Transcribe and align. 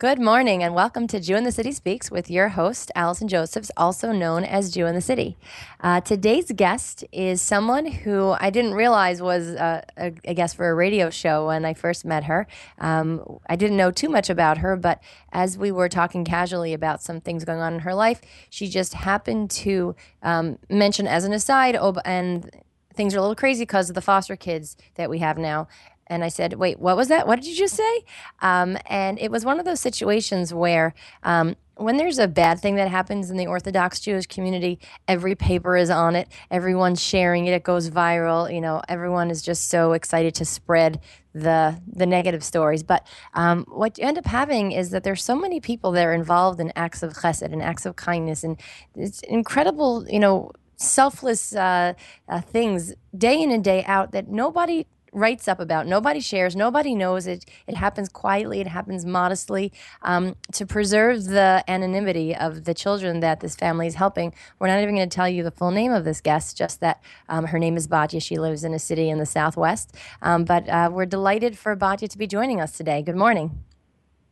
Good 0.00 0.20
morning 0.20 0.62
and 0.62 0.76
welcome 0.76 1.08
to 1.08 1.18
Jew 1.18 1.34
in 1.34 1.42
the 1.42 1.50
City 1.50 1.72
Speaks 1.72 2.08
with 2.08 2.30
your 2.30 2.50
host, 2.50 2.92
Allison 2.94 3.26
Josephs, 3.26 3.72
also 3.76 4.12
known 4.12 4.44
as 4.44 4.70
Jew 4.70 4.86
in 4.86 4.94
the 4.94 5.00
City. 5.00 5.36
Uh, 5.80 6.00
today's 6.00 6.52
guest 6.52 7.02
is 7.10 7.42
someone 7.42 7.84
who 7.84 8.36
I 8.38 8.50
didn't 8.50 8.74
realize 8.74 9.20
was 9.20 9.48
uh, 9.48 9.82
a, 9.96 10.12
a, 10.24 10.34
guest 10.34 10.54
for 10.54 10.70
a 10.70 10.74
radio 10.76 11.10
show 11.10 11.48
when 11.48 11.64
I 11.64 11.74
first 11.74 12.04
met 12.04 12.22
her. 12.22 12.46
Um, 12.78 13.40
I 13.48 13.56
didn't 13.56 13.76
know 13.76 13.90
too 13.90 14.08
much 14.08 14.30
about 14.30 14.58
her, 14.58 14.76
but 14.76 15.02
as 15.32 15.58
we 15.58 15.72
were 15.72 15.88
talking 15.88 16.24
casually 16.24 16.72
about 16.72 17.02
some 17.02 17.20
things 17.20 17.44
going 17.44 17.58
on 17.58 17.74
in 17.74 17.80
her 17.80 17.92
life, 17.92 18.20
she 18.50 18.68
just 18.68 18.94
happened 18.94 19.50
to 19.50 19.96
um, 20.22 20.60
mention 20.70 21.08
as 21.08 21.24
an 21.24 21.32
aside, 21.32 21.74
oh, 21.74 21.96
and 22.04 22.48
things 22.94 23.14
are 23.14 23.18
a 23.18 23.20
little 23.20 23.34
crazy 23.34 23.62
because 23.62 23.88
of 23.88 23.96
the 23.96 24.00
foster 24.00 24.36
kids 24.36 24.76
that 24.94 25.10
we 25.10 25.18
have 25.18 25.38
now. 25.38 25.66
And 26.08 26.24
I 26.24 26.28
said, 26.28 26.54
wait, 26.54 26.78
what 26.78 26.96
was 26.96 27.08
that? 27.08 27.26
What 27.26 27.36
did 27.36 27.48
you 27.48 27.56
just 27.56 27.74
say? 27.74 28.04
Um, 28.40 28.78
and 28.86 29.18
it 29.18 29.30
was 29.30 29.44
one 29.44 29.58
of 29.58 29.64
those 29.64 29.80
situations 29.80 30.52
where 30.52 30.94
um, 31.22 31.56
when 31.78 31.96
there's 31.96 32.18
a 32.18 32.28
bad 32.28 32.60
thing 32.60 32.74
that 32.76 32.88
happens 32.88 33.30
in 33.30 33.36
the 33.36 33.46
Orthodox 33.46 34.00
Jewish 34.00 34.26
community, 34.26 34.78
every 35.06 35.34
paper 35.34 35.76
is 35.76 35.90
on 35.90 36.16
it. 36.16 36.28
Everyone's 36.50 37.02
sharing 37.02 37.46
it. 37.46 37.52
It 37.52 37.62
goes 37.62 37.90
viral. 37.90 38.52
You 38.52 38.60
know, 38.60 38.82
everyone 38.88 39.30
is 39.30 39.42
just 39.42 39.68
so 39.68 39.92
excited 39.92 40.34
to 40.36 40.44
spread 40.44 41.00
the 41.34 41.80
the 41.86 42.06
negative 42.06 42.42
stories. 42.42 42.82
But 42.82 43.06
um, 43.34 43.64
what 43.68 43.96
you 43.98 44.04
end 44.04 44.18
up 44.18 44.26
having 44.26 44.72
is 44.72 44.90
that 44.90 45.04
there's 45.04 45.22
so 45.22 45.36
many 45.36 45.60
people 45.60 45.92
that 45.92 46.04
are 46.04 46.12
involved 46.12 46.60
in 46.60 46.72
acts 46.74 47.02
of 47.02 47.12
chesed 47.14 47.52
and 47.52 47.62
acts 47.62 47.86
of 47.86 47.96
kindness, 47.96 48.42
and 48.42 48.60
it's 48.94 49.20
incredible. 49.22 50.04
You 50.08 50.18
know, 50.18 50.50
selfless 50.76 51.54
uh, 51.54 51.94
uh, 52.28 52.40
things 52.40 52.94
day 53.16 53.40
in 53.40 53.50
and 53.50 53.62
day 53.62 53.84
out 53.84 54.12
that 54.12 54.28
nobody 54.28 54.86
writes 55.12 55.48
up 55.48 55.60
about. 55.60 55.86
Nobody 55.86 56.20
shares. 56.20 56.54
Nobody 56.56 56.94
knows 56.94 57.26
it. 57.26 57.44
It 57.66 57.76
happens 57.76 58.08
quietly. 58.08 58.60
It 58.60 58.66
happens 58.66 59.04
modestly 59.04 59.72
um, 60.02 60.36
to 60.52 60.66
preserve 60.66 61.24
the 61.24 61.64
anonymity 61.68 62.34
of 62.34 62.64
the 62.64 62.74
children 62.74 63.20
that 63.20 63.40
this 63.40 63.56
family 63.56 63.86
is 63.86 63.94
helping. 63.94 64.34
We're 64.58 64.68
not 64.68 64.80
even 64.80 64.94
going 64.94 65.08
to 65.08 65.14
tell 65.14 65.28
you 65.28 65.42
the 65.42 65.50
full 65.50 65.70
name 65.70 65.92
of 65.92 66.04
this 66.04 66.20
guest, 66.20 66.56
just 66.56 66.80
that 66.80 67.02
um, 67.28 67.46
her 67.46 67.58
name 67.58 67.76
is 67.76 67.88
Batya. 67.88 68.22
She 68.22 68.38
lives 68.38 68.64
in 68.64 68.74
a 68.74 68.78
city 68.78 69.08
in 69.10 69.18
the 69.18 69.26
Southwest. 69.26 69.94
Um, 70.22 70.44
but 70.44 70.68
uh, 70.68 70.90
we're 70.92 71.06
delighted 71.06 71.58
for 71.58 71.76
Batya 71.76 72.08
to 72.10 72.18
be 72.18 72.26
joining 72.26 72.60
us 72.60 72.76
today. 72.76 73.02
Good 73.02 73.16
morning. 73.16 73.64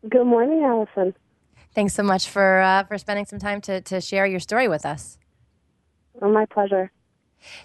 Good 0.08 0.26
morning, 0.26 0.62
Allison. 0.62 1.14
Thanks 1.74 1.94
so 1.94 2.02
much 2.02 2.28
for 2.28 2.60
uh, 2.60 2.84
for 2.84 2.96
spending 2.96 3.26
some 3.26 3.38
time 3.38 3.60
to 3.62 3.80
to 3.82 4.00
share 4.00 4.26
your 4.26 4.40
story 4.40 4.68
with 4.68 4.86
us. 4.86 5.18
Oh, 6.22 6.30
my 6.32 6.46
pleasure. 6.46 6.90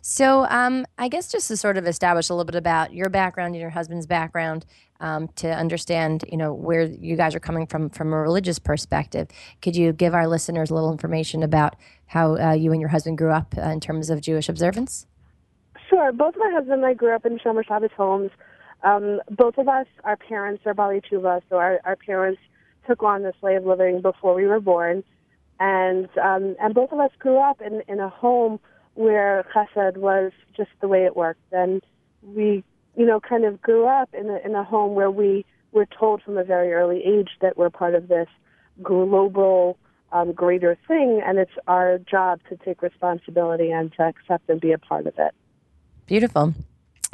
So, 0.01 0.45
um, 0.45 0.85
I 0.97 1.07
guess 1.07 1.31
just 1.31 1.47
to 1.47 1.57
sort 1.57 1.77
of 1.77 1.87
establish 1.87 2.29
a 2.29 2.33
little 2.33 2.45
bit 2.45 2.55
about 2.55 2.93
your 2.93 3.09
background 3.09 3.55
and 3.55 3.61
your 3.61 3.69
husband's 3.69 4.05
background, 4.05 4.65
um, 5.01 5.27
to 5.35 5.51
understand, 5.51 6.23
you 6.29 6.37
know, 6.37 6.53
where 6.53 6.83
you 6.83 7.15
guys 7.17 7.35
are 7.35 7.39
coming 7.39 7.65
from 7.65 7.89
from 7.89 8.13
a 8.13 8.17
religious 8.17 8.59
perspective, 8.59 9.27
could 9.61 9.75
you 9.75 9.91
give 9.91 10.13
our 10.13 10.27
listeners 10.27 10.69
a 10.69 10.75
little 10.75 10.91
information 10.91 11.43
about 11.43 11.75
how 12.05 12.37
uh, 12.37 12.53
you 12.53 12.71
and 12.71 12.79
your 12.79 12.89
husband 12.89 13.17
grew 13.17 13.31
up 13.31 13.55
uh, 13.57 13.61
in 13.61 13.79
terms 13.79 14.09
of 14.09 14.21
Jewish 14.21 14.47
observance? 14.47 15.07
Sure. 15.89 16.11
Both 16.11 16.35
my 16.37 16.51
husband 16.53 16.83
and 16.83 16.85
I 16.85 16.93
grew 16.93 17.13
up 17.13 17.25
in 17.25 17.39
Shomer 17.39 17.65
Shabbat 17.65 17.91
homes. 17.91 18.31
Um, 18.83 19.19
both 19.29 19.57
of 19.57 19.67
us, 19.67 19.87
our 20.03 20.17
parents 20.17 20.63
are 20.65 20.73
Baalei 20.73 21.03
Teshuva, 21.03 21.41
so 21.49 21.57
our, 21.57 21.81
our 21.83 21.95
parents 21.95 22.41
took 22.87 23.03
on 23.03 23.23
this 23.23 23.35
way 23.41 23.55
of 23.55 23.65
living 23.65 24.01
before 24.01 24.33
we 24.33 24.45
were 24.45 24.59
born, 24.59 25.03
and 25.59 26.09
um, 26.17 26.55
and 26.59 26.73
both 26.73 26.91
of 26.91 26.99
us 26.99 27.11
grew 27.19 27.37
up 27.37 27.61
in 27.61 27.83
in 27.87 27.99
a 27.99 28.09
home 28.09 28.59
where 28.95 29.45
chesed 29.53 29.97
was 29.97 30.31
just 30.55 30.71
the 30.81 30.87
way 30.87 31.05
it 31.05 31.15
worked. 31.15 31.41
And 31.51 31.81
we, 32.21 32.63
you 32.95 33.05
know, 33.05 33.19
kind 33.19 33.45
of 33.45 33.61
grew 33.61 33.87
up 33.87 34.09
in 34.13 34.29
a, 34.29 34.37
in 34.45 34.55
a 34.55 34.63
home 34.63 34.95
where 34.95 35.11
we 35.11 35.45
were 35.71 35.85
told 35.85 36.21
from 36.21 36.37
a 36.37 36.43
very 36.43 36.73
early 36.73 37.03
age 37.03 37.29
that 37.41 37.57
we're 37.57 37.69
part 37.69 37.95
of 37.95 38.07
this 38.07 38.27
global, 38.83 39.77
um, 40.11 40.33
greater 40.33 40.77
thing, 40.87 41.21
and 41.25 41.37
it's 41.37 41.51
our 41.67 41.97
job 41.99 42.41
to 42.49 42.57
take 42.57 42.81
responsibility 42.81 43.71
and 43.71 43.93
to 43.93 44.03
accept 44.03 44.49
and 44.49 44.59
be 44.59 44.71
a 44.71 44.77
part 44.77 45.07
of 45.07 45.13
it. 45.17 45.33
Beautiful. 46.05 46.53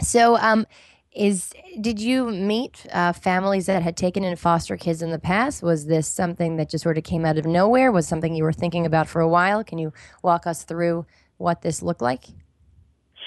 So, 0.01 0.37
um, 0.37 0.65
is 1.13 1.51
did 1.81 1.99
you 1.99 2.29
meet 2.29 2.85
uh, 2.93 3.11
families 3.11 3.65
that 3.65 3.81
had 3.81 3.97
taken 3.97 4.23
in 4.23 4.35
foster 4.35 4.77
kids 4.77 5.01
in 5.01 5.11
the 5.11 5.19
past? 5.19 5.63
Was 5.63 5.87
this 5.87 6.07
something 6.07 6.57
that 6.57 6.69
just 6.69 6.83
sort 6.83 6.97
of 6.97 7.03
came 7.03 7.25
out 7.25 7.37
of 7.37 7.45
nowhere? 7.45 7.91
Was 7.91 8.07
something 8.07 8.35
you 8.35 8.43
were 8.43 8.53
thinking 8.53 8.85
about 8.85 9.07
for 9.07 9.19
a 9.19 9.27
while? 9.27 9.63
Can 9.63 9.79
you 9.79 9.93
walk 10.21 10.45
us 10.45 10.63
through 10.63 11.05
what 11.37 11.61
this 11.61 11.81
looked 11.81 12.01
like? 12.01 12.23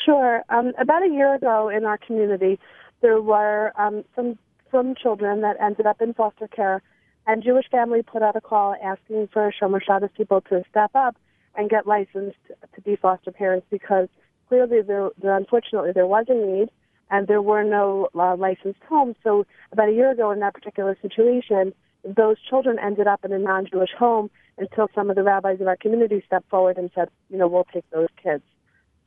Sure. 0.05 0.43
Um, 0.49 0.73
about 0.79 1.03
a 1.03 1.09
year 1.09 1.35
ago 1.35 1.69
in 1.69 1.85
our 1.85 1.99
community, 1.99 2.59
there 3.01 3.21
were 3.21 3.73
um, 3.79 4.05
some 4.15 4.39
some 4.71 4.95
children 4.95 5.41
that 5.41 5.57
ended 5.61 5.85
up 5.87 6.01
in 6.01 6.15
foster 6.15 6.47
care, 6.47 6.81
and 7.27 7.43
Jewish 7.43 7.69
family 7.71 8.03
put 8.03 8.23
out 8.23 8.37
a 8.37 8.41
call 8.41 8.77
asking 8.83 9.29
for 9.33 9.53
Shomer 9.61 9.83
Shabbos 9.83 10.11
people 10.17 10.41
to 10.43 10.63
step 10.71 10.93
up 10.95 11.17
and 11.57 11.69
get 11.69 11.87
licensed 11.87 12.39
to 12.75 12.81
be 12.83 12.97
foster 12.97 13.33
parents 13.33 13.67
because 13.71 14.09
clearly 14.49 14.83
there, 14.83 15.11
there 15.21 15.37
unfortunately 15.37 15.93
there 15.93 16.07
was 16.07 16.27
a 16.29 16.35
need 16.35 16.71
and 17.11 17.27
there 17.27 17.43
were 17.43 17.65
no 17.65 18.09
uh, 18.15 18.37
licensed 18.37 18.81
homes. 18.89 19.17
So 19.25 19.45
about 19.73 19.89
a 19.89 19.93
year 19.93 20.13
ago 20.13 20.31
in 20.31 20.41
that 20.41 20.55
particular 20.55 20.97
situation, 21.03 21.75
those 22.05 22.37
children 22.49 22.79
ended 22.79 23.07
up 23.07 23.25
in 23.25 23.33
a 23.33 23.39
non-Jewish 23.39 23.91
home 23.99 24.31
until 24.61 24.89
some 24.95 25.11
of 25.11 25.17
the 25.17 25.23
rabbis 25.23 25.61
of 25.61 25.67
our 25.67 25.77
community 25.77 26.23
stepped 26.27 26.49
forward 26.51 26.77
and 26.77 26.91
said, 26.95 27.09
you 27.31 27.39
know, 27.39 27.49
we'll 27.49 27.67
take 27.73 27.89
those 27.91 28.09
kids. 28.23 28.45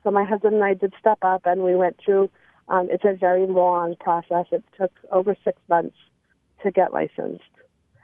So 0.03 0.11
my 0.11 0.25
husband 0.25 0.55
and 0.55 0.63
I 0.63 0.73
did 0.73 0.93
step 0.99 1.19
up, 1.21 1.43
and 1.45 1.63
we 1.63 1.75
went 1.75 1.97
through. 2.03 2.29
Um, 2.67 2.89
it's 2.91 3.05
a 3.05 3.13
very 3.13 3.45
long 3.45 3.95
process. 3.99 4.45
It 4.51 4.63
took 4.77 4.91
over 5.11 5.35
six 5.43 5.61
months 5.69 5.95
to 6.63 6.71
get 6.71 6.93
licensed. 6.93 7.43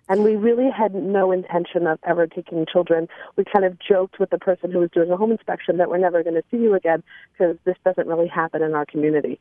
And 0.09 0.23
we 0.23 0.35
really 0.35 0.69
had 0.71 0.95
no 0.95 1.31
intention 1.31 1.85
of 1.85 1.99
ever 2.03 2.25
taking 2.25 2.65
children. 2.65 3.07
We 3.35 3.43
kind 3.45 3.63
of 3.63 3.77
joked 3.79 4.19
with 4.19 4.31
the 4.31 4.39
person 4.39 4.71
who 4.71 4.79
was 4.79 4.89
doing 4.91 5.11
a 5.11 5.17
home 5.17 5.31
inspection 5.31 5.77
that 5.77 5.89
we're 5.89 5.99
never 5.99 6.23
going 6.23 6.35
to 6.35 6.43
see 6.49 6.57
you 6.57 6.73
again 6.73 7.03
because 7.31 7.57
this 7.63 7.75
doesn't 7.85 8.07
really 8.07 8.27
happen 8.27 8.63
in 8.63 8.73
our 8.73 8.85
community. 8.85 9.39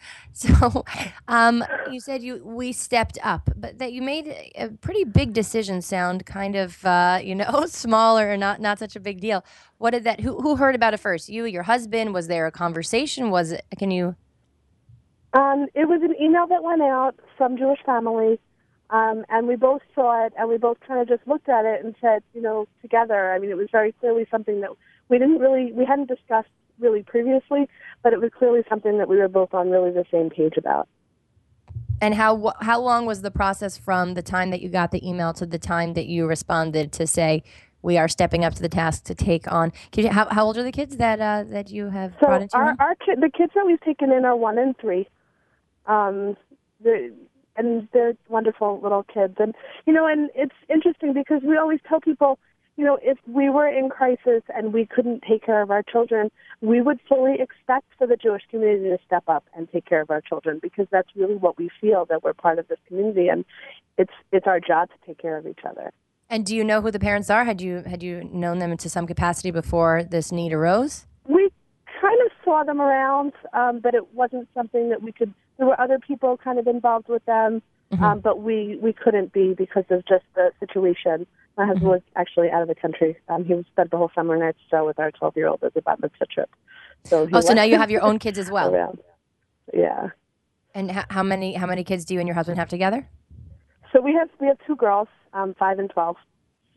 So, 0.32 0.84
um, 1.26 1.64
you 1.90 1.98
said 1.98 2.22
you 2.22 2.40
we 2.44 2.72
stepped 2.72 3.18
up, 3.24 3.50
but 3.56 3.78
that 3.80 3.92
you 3.92 4.02
made 4.02 4.52
a 4.54 4.68
pretty 4.68 5.02
big 5.02 5.32
decision 5.32 5.82
sound 5.82 6.26
kind 6.26 6.54
of 6.54 6.84
uh, 6.84 7.18
you 7.20 7.34
know 7.34 7.64
smaller 7.66 8.30
or 8.30 8.36
not 8.36 8.60
not 8.60 8.78
such 8.78 8.94
a 8.94 9.00
big 9.00 9.20
deal. 9.20 9.44
What 9.78 9.90
did 9.90 10.04
that? 10.04 10.20
Who 10.20 10.40
who 10.40 10.54
heard 10.54 10.76
about 10.76 10.94
it 10.94 10.98
first? 10.98 11.28
You, 11.28 11.44
your 11.44 11.64
husband? 11.64 12.14
Was 12.14 12.28
there 12.28 12.46
a 12.46 12.52
conversation? 12.52 13.30
Was 13.30 13.50
it? 13.50 13.64
Can 13.78 13.90
you? 13.90 14.14
Um, 15.32 15.66
it 15.74 15.88
was 15.88 16.02
an 16.02 16.14
email 16.20 16.46
that 16.46 16.62
went 16.62 16.82
out. 16.82 17.16
Some 17.36 17.56
Jewish 17.56 17.80
family, 17.84 18.38
um, 18.90 19.24
and 19.28 19.46
we 19.46 19.56
both 19.56 19.82
saw 19.94 20.24
it, 20.24 20.32
and 20.38 20.48
we 20.48 20.56
both 20.56 20.78
kind 20.86 21.00
of 21.00 21.08
just 21.08 21.26
looked 21.28 21.48
at 21.48 21.64
it 21.64 21.84
and 21.84 21.94
said, 22.00 22.22
you 22.34 22.40
know, 22.40 22.66
together. 22.80 23.32
I 23.32 23.38
mean, 23.38 23.50
it 23.50 23.56
was 23.56 23.68
very 23.70 23.92
clearly 23.92 24.26
something 24.30 24.60
that 24.62 24.70
we 25.08 25.18
didn't 25.18 25.38
really 25.38 25.72
we 25.72 25.84
hadn't 25.84 26.08
discussed 26.08 26.48
really 26.78 27.02
previously, 27.02 27.68
but 28.02 28.12
it 28.12 28.20
was 28.20 28.30
clearly 28.36 28.62
something 28.68 28.98
that 28.98 29.08
we 29.08 29.16
were 29.16 29.28
both 29.28 29.52
on 29.52 29.70
really 29.70 29.90
the 29.90 30.04
same 30.10 30.30
page 30.30 30.56
about. 30.56 30.88
And 32.00 32.14
how 32.14 32.54
how 32.60 32.80
long 32.80 33.06
was 33.06 33.22
the 33.22 33.30
process 33.30 33.76
from 33.76 34.14
the 34.14 34.22
time 34.22 34.50
that 34.50 34.62
you 34.62 34.68
got 34.68 34.90
the 34.90 35.06
email 35.06 35.32
to 35.34 35.44
the 35.44 35.58
time 35.58 35.94
that 35.94 36.06
you 36.06 36.26
responded 36.26 36.92
to 36.92 37.06
say 37.06 37.42
we 37.82 37.98
are 37.98 38.08
stepping 38.08 38.44
up 38.44 38.54
to 38.54 38.62
the 38.62 38.68
task 38.68 39.04
to 39.04 39.14
take 39.14 39.50
on? 39.50 39.72
You, 39.94 40.08
how, 40.08 40.28
how 40.30 40.46
old 40.46 40.56
are 40.56 40.62
the 40.62 40.72
kids 40.72 40.96
that 40.96 41.20
uh, 41.20 41.44
that 41.50 41.70
you 41.70 41.90
have 41.90 42.14
so 42.20 42.26
brought 42.26 42.42
into 42.42 42.56
our, 42.56 42.74
our 42.78 42.94
ki- 42.94 43.16
the 43.20 43.30
kids 43.36 43.52
that 43.54 43.66
we've 43.66 43.80
taken 43.80 44.12
in 44.12 44.24
are 44.24 44.36
one 44.36 44.58
and 44.58 44.78
three, 44.78 45.08
um, 45.86 46.36
and 47.58 47.88
they're 47.92 48.14
wonderful 48.28 48.80
little 48.82 49.02
kids. 49.02 49.34
And 49.38 49.54
you 49.86 49.92
know, 49.92 50.06
and 50.06 50.30
it's 50.34 50.54
interesting 50.68 51.12
because 51.12 51.42
we 51.42 51.56
always 51.56 51.80
tell 51.88 52.00
people 52.00 52.38
you 52.78 52.84
know, 52.84 52.96
if 53.02 53.18
we 53.26 53.50
were 53.50 53.66
in 53.66 53.88
crisis 53.88 54.44
and 54.54 54.72
we 54.72 54.86
couldn't 54.86 55.24
take 55.28 55.44
care 55.44 55.60
of 55.62 55.70
our 55.72 55.82
children, 55.82 56.30
we 56.60 56.80
would 56.80 57.00
fully 57.08 57.34
expect 57.40 57.86
for 57.98 58.06
the 58.06 58.16
Jewish 58.16 58.42
community 58.48 58.90
to 58.90 58.98
step 59.04 59.24
up 59.26 59.44
and 59.52 59.68
take 59.72 59.84
care 59.84 60.00
of 60.00 60.10
our 60.10 60.20
children 60.20 60.60
because 60.62 60.86
that's 60.92 61.08
really 61.16 61.34
what 61.34 61.58
we 61.58 61.70
feel 61.80 62.06
that 62.08 62.22
we're 62.22 62.34
part 62.34 62.60
of 62.60 62.68
this 62.68 62.78
community 62.86 63.26
and 63.26 63.44
it's 63.98 64.12
it's 64.30 64.46
our 64.46 64.60
job 64.60 64.88
to 64.90 64.94
take 65.04 65.18
care 65.18 65.36
of 65.36 65.46
each 65.46 65.58
other. 65.68 65.92
And 66.30 66.46
do 66.46 66.54
you 66.54 66.62
know 66.62 66.80
who 66.80 66.92
the 66.92 67.00
parents 67.00 67.30
are? 67.30 67.44
Had 67.44 67.60
you 67.60 67.82
had 67.84 68.00
you 68.00 68.22
known 68.32 68.60
them 68.60 68.76
to 68.76 68.88
some 68.88 69.08
capacity 69.08 69.50
before 69.50 70.04
this 70.04 70.30
need 70.30 70.52
arose? 70.52 71.04
We 71.26 71.50
kind 72.00 72.20
of 72.24 72.30
saw 72.44 72.62
them 72.62 72.80
around, 72.80 73.32
um, 73.54 73.80
but 73.80 73.94
it 73.94 74.14
wasn't 74.14 74.48
something 74.54 74.88
that 74.90 75.02
we 75.02 75.10
could. 75.10 75.34
There 75.58 75.66
were 75.66 75.80
other 75.80 75.98
people 75.98 76.36
kind 76.36 76.58
of 76.58 76.66
involved 76.66 77.08
with 77.08 77.24
them, 77.26 77.62
mm-hmm. 77.92 78.02
um, 78.02 78.20
but 78.20 78.40
we 78.40 78.78
we 78.80 78.92
couldn't 78.92 79.32
be 79.32 79.54
because 79.54 79.84
of 79.90 80.06
just 80.06 80.24
the 80.34 80.52
situation. 80.60 81.26
My 81.56 81.66
husband 81.66 81.82
mm-hmm. 81.82 81.90
was 81.90 82.02
actually 82.14 82.50
out 82.50 82.62
of 82.62 82.68
the 82.68 82.76
country. 82.76 83.18
Um, 83.28 83.44
he 83.44 83.54
spent 83.72 83.90
the 83.90 83.96
whole 83.96 84.12
summer 84.14 84.36
in 84.36 84.54
Israel 84.66 84.86
with 84.86 84.98
our 85.00 85.10
12 85.10 85.36
year 85.36 85.48
old 85.48 85.62
as 85.64 85.72
a 85.74 85.82
bat 85.82 86.00
mitzvah 86.00 86.26
trip. 86.26 86.50
So 87.04 87.28
oh, 87.32 87.40
so 87.40 87.52
now 87.52 87.64
you 87.64 87.76
have 87.76 87.90
your 87.90 88.02
own 88.02 88.18
kids 88.18 88.38
as 88.38 88.50
well. 88.50 88.72
Around. 88.72 89.00
Yeah. 89.74 90.10
And 90.74 90.90
h- 90.90 91.06
how 91.10 91.22
many 91.22 91.54
how 91.54 91.66
many 91.66 91.82
kids 91.82 92.04
do 92.04 92.14
you 92.14 92.20
and 92.20 92.28
your 92.28 92.36
husband 92.36 92.58
have 92.58 92.68
together? 92.68 93.08
So 93.92 94.00
we 94.00 94.12
have 94.14 94.28
we 94.40 94.46
have 94.46 94.58
two 94.66 94.76
girls, 94.76 95.08
um, 95.32 95.54
five 95.58 95.78
and 95.78 95.90
12 95.90 96.16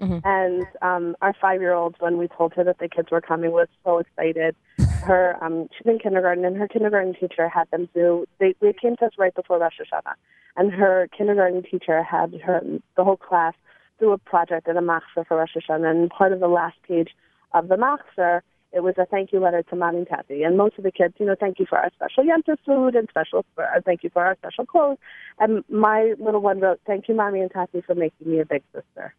mm-hmm. 0.02 0.20
and 0.24 0.66
um, 0.82 1.16
our 1.22 1.36
five 1.40 1.62
year 1.62 1.74
old, 1.74 1.96
when 2.00 2.18
we 2.18 2.28
told 2.28 2.54
her 2.54 2.64
that 2.64 2.80
the 2.80 2.88
kids 2.88 3.10
were 3.12 3.22
coming, 3.22 3.52
was 3.52 3.68
so 3.84 4.00
excited. 4.00 4.56
Her 5.02 5.38
um, 5.42 5.68
she's 5.76 5.86
in 5.86 6.00
kindergarten, 6.00 6.46
and 6.46 6.56
her 6.58 6.68
kindergarten 6.68 7.14
teacher 7.14 7.50
had 7.50 7.70
them 7.72 7.90
do. 7.94 8.26
They 8.40 8.56
they 8.62 8.74
came 8.74 8.96
to 8.98 9.06
us 9.06 9.14
right 9.18 9.34
before 9.34 9.60
Rosh 9.60 9.80
Hashanah, 9.80 10.14
and 10.58 10.72
her 10.72 11.08
kindergarten 11.16 11.64
teacher 11.64 12.04
had 12.04 12.34
her 12.46 12.62
the 12.96 13.04
whole 13.04 13.18
class 13.18 13.54
do 14.00 14.12
a 14.12 14.18
project 14.18 14.68
at 14.68 14.78
a 14.78 14.82
machzor 14.82 15.26
for 15.28 15.38
Rosh 15.38 15.56
Hashanah, 15.56 15.90
and 15.90 16.10
part 16.10 16.34
of 16.34 16.40
the 16.40 16.48
last 16.48 16.78
page 16.88 17.10
of 17.54 17.68
the 17.68 17.76
machzor 17.76 18.42
it 18.74 18.84
was 18.84 18.96
a 18.98 19.06
thank 19.06 19.34
you 19.34 19.40
letter 19.40 19.64
to 19.64 19.76
mommy 19.76 20.00
and 20.00 20.08
tati. 20.08 20.44
And 20.44 20.58
most 20.58 20.78
of 20.78 20.84
the 20.84 20.92
kids, 20.92 21.16
you 21.18 21.26
know, 21.26 21.36
thank 21.38 21.60
you 21.60 21.66
for 21.68 21.78
our 21.78 21.92
special 21.94 22.24
Yontif 22.24 22.58
food 22.66 22.96
and 22.96 23.08
special 23.10 23.46
for, 23.54 23.66
uh, 23.66 23.82
thank 23.86 24.04
you 24.04 24.10
for 24.10 24.24
our 24.24 24.36
special 24.38 24.66
clothes. 24.66 24.98
And 25.40 25.64
my 25.70 26.14
little 26.20 26.42
one 26.42 26.60
wrote, 26.60 26.80
thank 26.88 27.10
you, 27.10 27.16
mommy 27.16 27.42
and 27.42 27.52
tati, 27.52 27.82
for 27.82 27.96
making 27.96 28.32
me 28.32 28.40
a 28.40 28.46
big 28.46 28.64
sister. 28.74 29.14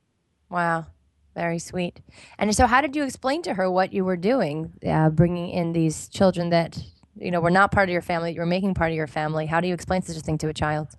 Wow. 0.49 0.87
Very 1.35 1.59
sweet. 1.59 2.01
And 2.39 2.55
so, 2.55 2.67
how 2.67 2.81
did 2.81 2.95
you 2.95 3.05
explain 3.05 3.43
to 3.43 3.55
her 3.55 3.71
what 3.71 3.93
you 3.93 4.05
were 4.05 4.17
doing, 4.17 4.73
uh, 4.87 5.11
bringing 5.11 5.49
in 5.49 5.73
these 5.73 6.09
children 6.09 6.51
that 6.51 6.79
you 7.17 7.31
know 7.31 7.41
were 7.41 7.51
not 7.51 7.73
part 7.73 7.89
of 7.89 7.93
your 7.93 8.03
family, 8.03 8.35
you 8.35 8.41
were 8.41 8.47
making 8.47 8.75
part 8.75 8.91
of 8.91 8.97
your 8.97 9.07
family? 9.07 9.47
How 9.47 9.61
do 9.61 9.69
you 9.69 9.75
explain 9.75 10.03
such 10.03 10.17
a 10.17 10.21
thing 10.21 10.39
to 10.39 10.49
a 10.49 10.55
child? 10.55 10.97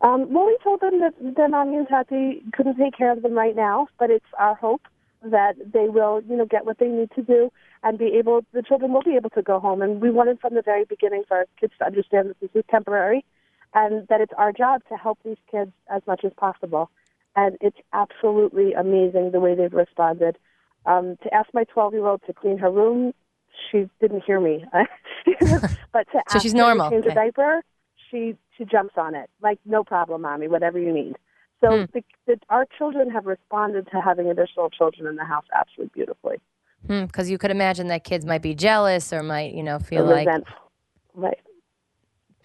Um, 0.00 0.32
well, 0.32 0.46
we 0.46 0.58
told 0.62 0.80
them 0.80 1.00
that, 1.00 1.14
that 1.36 1.50
mommy 1.50 1.76
and 1.76 2.52
couldn't 2.52 2.76
take 2.76 2.96
care 2.96 3.12
of 3.12 3.22
them 3.22 3.32
right 3.32 3.56
now, 3.56 3.88
but 3.98 4.10
it's 4.10 4.26
our 4.38 4.54
hope 4.54 4.82
that 5.22 5.54
they 5.72 5.88
will, 5.88 6.22
you 6.28 6.36
know, 6.36 6.44
get 6.44 6.66
what 6.66 6.78
they 6.78 6.88
need 6.88 7.10
to 7.16 7.22
do 7.22 7.50
and 7.82 7.98
be 7.98 8.16
able, 8.18 8.42
the 8.52 8.62
children 8.62 8.92
will 8.92 9.02
be 9.02 9.16
able 9.16 9.30
to 9.30 9.42
go 9.42 9.58
home. 9.58 9.80
And 9.80 10.00
we 10.00 10.10
wanted 10.10 10.40
from 10.40 10.54
the 10.54 10.62
very 10.62 10.84
beginning 10.84 11.24
for 11.26 11.38
our 11.38 11.46
kids 11.58 11.72
to 11.78 11.86
understand 11.86 12.30
that 12.30 12.40
this 12.40 12.50
is 12.54 12.64
temporary 12.70 13.24
and 13.74 14.06
that 14.08 14.20
it's 14.20 14.32
our 14.36 14.52
job 14.52 14.82
to 14.90 14.96
help 14.96 15.18
these 15.24 15.38
kids 15.50 15.72
as 15.88 16.02
much 16.06 16.24
as 16.24 16.32
possible. 16.36 16.90
And 17.36 17.56
it's 17.60 17.76
absolutely 17.92 18.72
amazing 18.72 19.30
the 19.32 19.40
way 19.40 19.54
they've 19.54 19.72
responded. 19.72 20.38
Um, 20.86 21.16
to 21.22 21.34
ask 21.34 21.48
my 21.52 21.64
12 21.64 21.92
year 21.92 22.06
old 22.06 22.22
to 22.26 22.32
clean 22.32 22.58
her 22.58 22.70
room, 22.70 23.12
she 23.70 23.88
didn't 24.00 24.22
hear 24.26 24.40
me. 24.40 24.64
but 25.92 26.06
to 26.12 26.22
so 26.28 26.38
ask 26.38 26.42
she's 26.42 26.54
normal. 26.54 26.90
her 26.90 26.90
to 26.90 26.96
change 26.96 27.06
okay. 27.06 27.12
a 27.12 27.14
diaper, 27.14 27.62
she 28.10 28.36
she 28.56 28.64
jumps 28.64 28.94
on 28.96 29.14
it. 29.14 29.28
Like, 29.42 29.58
no 29.64 29.84
problem, 29.84 30.22
mommy, 30.22 30.48
whatever 30.48 30.78
you 30.78 30.92
need. 30.92 31.16
So 31.60 31.78
Hmm. 31.78 31.84
the, 31.92 32.02
the, 32.26 32.38
our 32.50 32.66
children 32.78 33.10
have 33.10 33.26
responded 33.26 33.88
to 33.92 34.00
having 34.00 34.28
additional 34.28 34.70
children 34.70 35.06
in 35.06 35.16
the 35.16 35.24
house 35.24 35.44
absolutely 35.54 35.92
beautifully. 35.94 36.36
Because 36.86 37.30
you 37.30 37.38
could 37.38 37.50
imagine 37.50 37.88
that 37.88 38.04
kids 38.04 38.24
might 38.24 38.42
be 38.42 38.54
jealous 38.54 39.12
or 39.12 39.22
might, 39.22 39.54
you 39.54 39.62
know, 39.62 39.78
feel 39.78 40.04
like 40.04 40.26
resentful. 40.26 40.54
Right. 41.14 41.38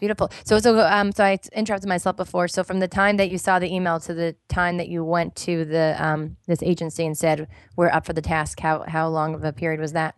Beautiful. 0.02 0.30
So, 0.44 0.60
so, 0.60 0.80
um, 0.80 1.14
so 1.14 1.24
I 1.24 1.38
interrupted 1.54 1.88
myself 1.88 2.18
before. 2.18 2.50
So, 2.50 2.64
from 2.66 2.80
the 2.80 2.88
time 2.90 3.16
that 3.18 3.32
you 3.32 3.38
saw 3.38 3.60
the 3.60 3.74
email 3.74 4.02
to 4.02 4.14
the 4.14 4.36
time 4.50 4.76
that 4.78 4.90
you 4.90 5.06
went 5.06 5.38
to 5.48 5.64
the 5.64 5.96
um, 5.98 6.36
this 6.48 6.62
agency 6.62 7.06
and 7.06 7.18
said 7.18 7.48
we're 7.78 7.90
up 7.90 8.06
for 8.06 8.12
the 8.12 8.22
task, 8.22 8.60
how 8.60 8.84
how 8.88 9.08
long 9.08 9.34
of 9.34 9.46
a 9.46 9.54
period 9.54 9.80
was 9.80 9.94
that? 9.94 10.16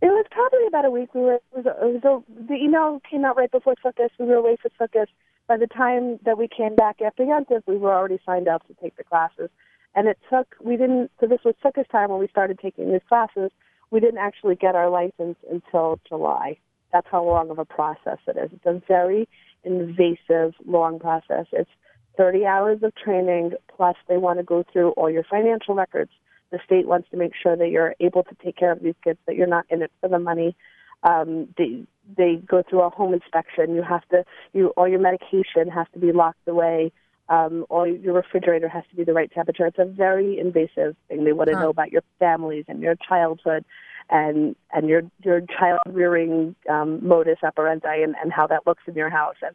It 0.00 0.06
was 0.06 0.26
probably 0.30 0.66
about 0.68 0.84
a 0.84 0.90
week. 0.90 1.14
We 1.14 1.22
were. 1.22 1.34
It 1.34 1.42
was, 1.52 1.66
it 1.66 2.02
was 2.04 2.04
a, 2.04 2.44
the 2.48 2.54
email 2.54 3.00
came 3.10 3.24
out 3.24 3.36
right 3.36 3.50
before 3.50 3.74
Sukkot. 3.84 4.10
We 4.20 4.26
were 4.26 4.36
away 4.36 4.56
for 4.62 4.70
Sukkot. 4.80 5.06
By 5.48 5.56
the 5.56 5.66
time 5.66 6.20
that 6.24 6.38
we 6.38 6.46
came 6.46 6.76
back 6.76 7.02
after 7.04 7.24
Yontif, 7.24 7.62
we 7.66 7.76
were 7.76 7.92
already 7.92 8.20
signed 8.24 8.46
up 8.46 8.64
to 8.68 8.74
take 8.80 8.96
the 8.96 9.04
classes. 9.04 9.50
And 9.94 10.06
it 10.06 10.18
took. 10.30 10.54
We 10.60 10.76
didn't. 10.76 11.10
So 11.18 11.26
this 11.26 11.40
was 11.44 11.54
Sukkot 11.64 11.88
time 11.90 12.10
when 12.10 12.20
we 12.20 12.28
started 12.28 12.58
taking 12.60 12.92
these 12.92 13.00
classes. 13.08 13.50
We 13.90 14.00
didn't 14.00 14.18
actually 14.18 14.54
get 14.54 14.74
our 14.74 14.90
license 14.90 15.36
until 15.50 16.00
July. 16.08 16.58
That's 16.92 17.06
how 17.10 17.24
long 17.24 17.50
of 17.50 17.58
a 17.58 17.64
process 17.64 18.18
it 18.26 18.36
is. 18.36 18.50
It's 18.52 18.66
a 18.66 18.82
very 18.86 19.28
invasive, 19.64 20.54
long 20.66 20.98
process. 20.98 21.46
It's 21.52 21.70
30 22.16 22.44
hours 22.44 22.82
of 22.82 22.94
training, 22.94 23.52
plus 23.74 23.96
they 24.08 24.18
want 24.18 24.38
to 24.38 24.42
go 24.44 24.64
through 24.72 24.90
all 24.90 25.10
your 25.10 25.24
financial 25.24 25.74
records. 25.74 26.10
The 26.50 26.58
state 26.64 26.86
wants 26.86 27.08
to 27.10 27.16
make 27.16 27.32
sure 27.40 27.56
that 27.56 27.70
you're 27.70 27.94
able 28.00 28.24
to 28.24 28.34
take 28.44 28.56
care 28.56 28.72
of 28.72 28.82
these 28.82 28.94
kids, 29.02 29.18
that 29.26 29.36
you're 29.36 29.46
not 29.46 29.64
in 29.70 29.80
it 29.82 29.90
for 30.00 30.08
the 30.08 30.18
money. 30.18 30.54
Um, 31.02 31.48
they 31.56 31.84
they 32.16 32.36
go 32.36 32.62
through 32.68 32.82
a 32.82 32.90
home 32.90 33.14
inspection. 33.14 33.74
You 33.74 33.82
have 33.82 34.06
to 34.10 34.24
you 34.52 34.68
all 34.76 34.86
your 34.86 35.00
medication 35.00 35.68
has 35.74 35.86
to 35.94 35.98
be 35.98 36.12
locked 36.12 36.46
away. 36.46 36.92
Um, 37.28 37.64
all 37.70 37.86
your 37.86 38.14
refrigerator 38.14 38.68
has 38.68 38.84
to 38.90 38.96
be 38.96 39.04
the 39.04 39.14
right 39.14 39.32
temperature. 39.32 39.66
It's 39.66 39.78
a 39.78 39.84
very 39.86 40.38
invasive 40.38 40.96
thing. 41.08 41.24
They 41.24 41.32
want 41.32 41.48
to 41.48 41.56
Huh. 41.56 41.62
know 41.62 41.70
about 41.70 41.90
your 41.90 42.02
families 42.18 42.66
and 42.68 42.80
your 42.82 42.96
childhood, 42.96 43.64
and 44.10 44.56
and 44.72 44.88
your 44.88 45.02
your 45.24 45.40
child 45.40 45.80
rearing 45.86 46.54
um, 46.68 47.06
modus 47.06 47.38
operandi 47.42 48.02
and, 48.02 48.14
and 48.22 48.32
how 48.32 48.46
that 48.46 48.66
looks 48.66 48.82
in 48.86 48.94
your 48.94 49.10
house. 49.10 49.36
And 49.42 49.54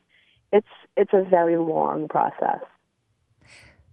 it's 0.51 0.67
it's 0.95 1.13
a 1.13 1.23
very 1.23 1.57
long 1.57 2.07
process. 2.07 2.61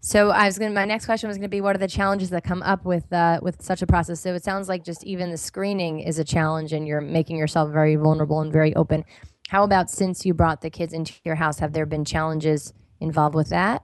So 0.00 0.28
I 0.28 0.44
was 0.44 0.58
going. 0.58 0.74
My 0.74 0.84
next 0.84 1.06
question 1.06 1.28
was 1.28 1.38
going 1.38 1.48
to 1.48 1.48
be, 1.48 1.62
what 1.62 1.74
are 1.74 1.78
the 1.78 1.88
challenges 1.88 2.28
that 2.28 2.44
come 2.44 2.62
up 2.62 2.84
with 2.84 3.10
uh, 3.10 3.40
with 3.42 3.62
such 3.62 3.80
a 3.80 3.86
process? 3.86 4.20
So 4.20 4.34
it 4.34 4.44
sounds 4.44 4.68
like 4.68 4.84
just 4.84 5.02
even 5.04 5.30
the 5.30 5.38
screening 5.38 6.00
is 6.00 6.18
a 6.18 6.24
challenge, 6.24 6.74
and 6.74 6.86
you're 6.86 7.00
making 7.00 7.38
yourself 7.38 7.70
very 7.70 7.96
vulnerable 7.96 8.40
and 8.40 8.52
very 8.52 8.76
open. 8.76 9.04
How 9.48 9.64
about 9.64 9.88
since 9.90 10.26
you 10.26 10.34
brought 10.34 10.60
the 10.60 10.68
kids 10.68 10.92
into 10.92 11.14
your 11.24 11.36
house, 11.36 11.58
have 11.58 11.72
there 11.72 11.86
been 11.86 12.04
challenges 12.04 12.74
involved 13.00 13.34
with 13.34 13.48
that? 13.48 13.82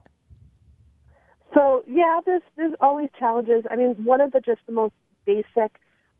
So 1.55 1.83
yeah, 1.87 2.19
there's 2.23 2.43
there's 2.55 2.73
always 2.79 3.09
challenges. 3.17 3.63
I 3.71 3.75
mean, 3.75 3.95
one 4.03 4.21
of 4.21 4.31
the 4.31 4.41
just 4.41 4.61
the 4.67 4.73
most 4.73 4.93
basic 5.25 5.71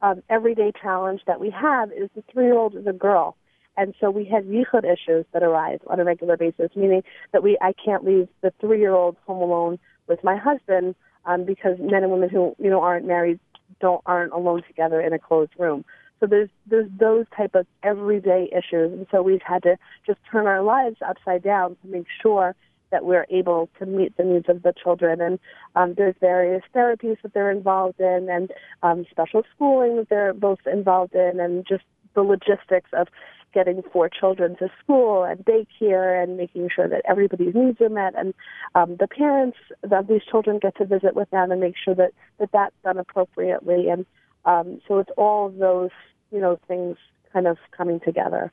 um, 0.02 0.24
everyday 0.30 0.72
challenge 0.82 1.22
that 1.28 1.40
we 1.40 1.50
have 1.50 1.92
is 1.92 2.10
the 2.16 2.24
three 2.32 2.46
year 2.46 2.58
old 2.58 2.76
is 2.76 2.88
a 2.88 2.94
girl, 2.94 3.36
and 3.78 3.94
so 4.00 4.10
we 4.10 4.26
have 4.26 4.44
yichud 4.46 4.84
issues 4.84 5.26
that 5.34 5.44
arise 5.44 5.80
on 5.88 6.00
a 6.00 6.04
regular 6.04 6.38
basis, 6.38 6.72
meaning 6.76 7.04
that 7.32 7.44
we 7.44 7.58
I 7.62 7.74
can't 7.74 8.04
leave 8.04 8.28
the 8.42 8.52
three 8.60 8.80
year 8.80 8.94
old 8.94 9.18
home 9.26 9.42
alone 9.42 9.80
with 10.08 10.24
my 10.24 10.38
husband 10.38 10.96
um, 11.26 11.46
because 11.46 11.78
men 11.80 12.04
and 12.04 12.12
women 12.12 12.30
who 12.30 12.56
you 12.58 12.70
know 12.70 12.82
aren't 12.82 13.06
married 13.06 13.40
don't 13.80 14.02
aren't 14.06 14.34
alone 14.34 14.64
together 14.68 15.02
in 15.02 15.14
a 15.14 15.20
closed 15.20 15.54
room. 15.58 15.86
So 16.20 16.28
there's 16.28 16.50
there's 16.68 16.90
those 17.00 17.26
type 17.36 17.56
of 17.56 17.66
everyday 17.84 18.50
issues, 18.52 18.92
and 18.92 19.08
so 19.12 19.22
we've 19.22 19.42
had 19.42 19.64
to 19.64 19.78
just 20.06 20.20
turn 20.32 20.48
our 20.48 20.62
lives 20.62 20.98
upside 21.06 21.44
down 21.44 21.78
to 21.82 21.88
make 21.88 22.06
sure 22.22 22.56
that 22.92 23.06
we're 23.06 23.26
able 23.30 23.70
to 23.80 23.86
meet 23.86 24.16
the 24.18 24.24
needs 24.24 24.48
of 24.50 24.64
the 24.64 24.74
children. 24.82 25.22
And 25.22 25.40
um, 25.76 25.94
there's 25.96 26.16
various 26.20 26.64
therapies 26.76 27.18
that 27.24 27.34
they're 27.34 27.52
involved 27.52 28.00
in, 28.00 28.28
and 28.30 28.52
um, 28.84 29.06
special 29.10 29.44
schooling 29.56 29.98
that 29.98 30.10
they're 30.10 30.34
both 30.34 30.60
involved 30.72 31.16
in, 31.16 31.40
and 31.40 31.66
just 31.68 31.84
the 32.14 32.22
logistics 32.22 32.90
of 32.94 33.08
getting 33.54 33.82
four 33.92 34.10
children 34.10 34.56
to 34.58 34.70
school 34.82 35.24
and 35.24 35.44
daycare 35.46 36.22
and 36.22 36.38
making 36.38 36.70
sure 36.74 36.88
that 36.88 37.02
everybody's 37.06 37.54
needs 37.54 37.82
are 37.82 37.90
met 37.90 38.14
and 38.18 38.34
um, 38.76 38.96
the 38.98 39.08
parents 39.08 39.58
of 39.92 40.08
these 40.08 40.22
children 40.30 40.58
get 40.58 40.76
to 40.78 40.86
visit 40.86 41.16
with 41.16 41.30
them 41.32 41.52
and 41.52 41.60
make 41.60 41.76
sure 41.78 41.94
that, 41.94 42.12
that 42.40 42.50
that's 42.54 42.76
done 42.84 42.98
appropriately. 42.98 43.90
And 43.90 44.06
um, 44.46 44.80
so 44.88 45.00
it's 45.00 45.10
all 45.18 45.50
those 45.50 45.90
you 46.32 46.40
know 46.40 46.58
things 46.68 46.98
kind 47.32 47.48
of 47.48 47.58
coming 47.76 48.00
together 48.00 48.52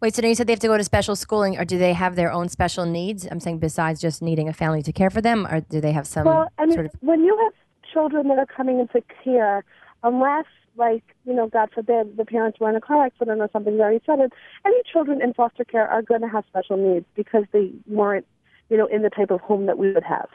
Wait, 0.00 0.14
so 0.14 0.22
now 0.22 0.28
you 0.28 0.34
said 0.34 0.46
they 0.46 0.52
have 0.52 0.60
to 0.60 0.66
go 0.66 0.76
to 0.76 0.84
special 0.84 1.16
schooling, 1.16 1.56
or 1.58 1.64
do 1.64 1.78
they 1.78 1.92
have 1.94 2.14
their 2.14 2.30
own 2.30 2.48
special 2.48 2.84
needs? 2.84 3.26
I'm 3.30 3.40
saying 3.40 3.58
besides 3.58 4.00
just 4.00 4.20
needing 4.20 4.48
a 4.48 4.52
family 4.52 4.82
to 4.82 4.92
care 4.92 5.10
for 5.10 5.20
them, 5.20 5.46
or 5.46 5.60
do 5.60 5.80
they 5.80 5.92
have 5.92 6.06
some 6.06 6.26
Well, 6.26 6.50
I 6.58 6.66
mean, 6.66 6.74
sort 6.74 6.86
of? 6.86 6.92
when 7.00 7.24
you 7.24 7.36
have 7.42 7.52
children 7.90 8.28
that 8.28 8.38
are 8.38 8.46
coming 8.46 8.80
into 8.80 9.02
care, 9.22 9.64
unless, 10.02 10.44
like, 10.76 11.04
you 11.24 11.32
know, 11.32 11.46
God 11.46 11.70
forbid, 11.74 12.16
the 12.16 12.24
parents 12.24 12.60
were 12.60 12.68
in 12.68 12.76
a 12.76 12.80
car 12.80 13.06
accident 13.06 13.40
or 13.40 13.48
something 13.52 13.76
very 13.76 14.02
sudden, 14.04 14.28
any 14.66 14.82
children 14.90 15.22
in 15.22 15.32
foster 15.32 15.64
care 15.64 15.88
are 15.88 16.02
going 16.02 16.20
to 16.20 16.28
have 16.28 16.44
special 16.48 16.76
needs 16.76 17.06
because 17.14 17.44
they 17.52 17.70
weren't, 17.86 18.26
you 18.68 18.76
know, 18.76 18.86
in 18.86 19.02
the 19.02 19.10
type 19.10 19.30
of 19.30 19.40
home 19.40 19.66
that 19.66 19.78
we 19.78 19.92
would 19.92 20.04
have. 20.04 20.28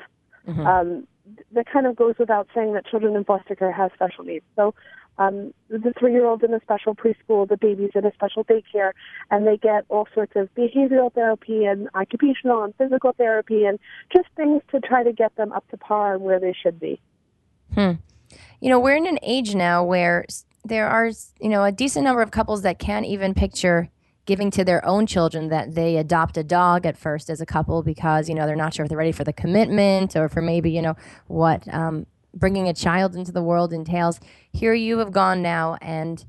Mhm. 0.48 0.66
Um, 0.66 1.08
that 1.52 1.68
kind 1.72 1.86
of 1.86 1.96
goes 1.96 2.16
without 2.18 2.48
saying 2.56 2.74
that 2.74 2.88
children 2.88 3.16
in 3.16 3.24
foster 3.24 3.54
care 3.54 3.72
have 3.72 3.92
special 3.94 4.24
needs. 4.24 4.46
So 4.56 4.74
um, 5.20 5.54
the 5.68 5.94
three-year-old 6.00 6.44
in 6.44 6.54
a 6.54 6.62
special 6.62 6.96
preschool, 6.96 7.48
the 7.48 7.58
baby's 7.58 7.92
in 7.94 8.06
a 8.06 8.14
special 8.14 8.46
daycare, 8.46 8.94
and 9.30 9.46
they 9.46 9.58
get 9.58 9.84
all 9.90 10.08
sorts 10.16 10.32
of 10.36 10.50
behavioral 10.56 11.14
therapy 11.14 11.66
and 11.66 11.90
occupational 11.94 12.64
and 12.64 12.74
physical 12.78 13.12
therapy 13.12 13.66
and 13.66 13.78
just 14.16 14.30
things 14.38 14.62
to 14.72 14.80
try 14.80 15.04
to 15.04 15.12
get 15.12 15.36
them 15.36 15.52
up 15.52 15.70
to 15.70 15.78
par 15.78 16.16
and 16.16 16.24
where 16.24 16.40
they 16.40 16.56
should 16.64 16.80
be. 16.80 17.00
Hmm. 17.76 17.92
You 18.62 18.70
know, 18.70 18.80
we're 18.80 18.96
in 18.96 19.06
an 19.06 19.20
age 19.22 19.56
now 19.56 19.84
where 19.84 20.26
there 20.64 20.88
are, 20.88 21.12
you 21.40 21.50
know, 21.50 21.66
a 21.66 21.72
decent 21.72 22.06
number 22.06 22.22
of 22.22 22.32
couples 22.32 22.62
that 22.62 22.80
can't 22.80 23.06
even 23.06 23.34
picture 23.34 23.90
giving 24.26 24.52
to 24.52 24.64
their 24.64 24.86
own 24.86 25.06
children 25.06 25.50
that 25.50 25.74
they 25.76 25.98
adopt 25.98 26.38
a 26.38 26.44
dog 26.44 26.86
at 26.86 26.98
first 26.98 27.30
as 27.30 27.42
a 27.42 27.46
couple 27.46 27.82
because, 27.84 28.30
you 28.30 28.36
know, 28.36 28.46
they're 28.46 28.56
not 28.56 28.74
sure 28.74 28.86
if 28.86 28.90
they're 28.90 28.98
ready 28.98 29.12
for 29.12 29.24
the 29.24 29.34
commitment 29.34 30.16
or 30.16 30.30
for 30.30 30.42
maybe, 30.42 30.72
you 30.72 30.82
know, 30.82 30.96
what 31.28 31.68
um, 31.74 32.06
bringing 32.34 32.68
a 32.68 32.74
child 32.74 33.16
into 33.16 33.32
the 33.32 33.44
world 33.44 33.74
entails. 33.74 34.20
Here 34.52 34.74
you 34.74 35.00
have 35.00 35.12
gone 35.12 35.42
now 35.42 35.78
and, 35.82 36.24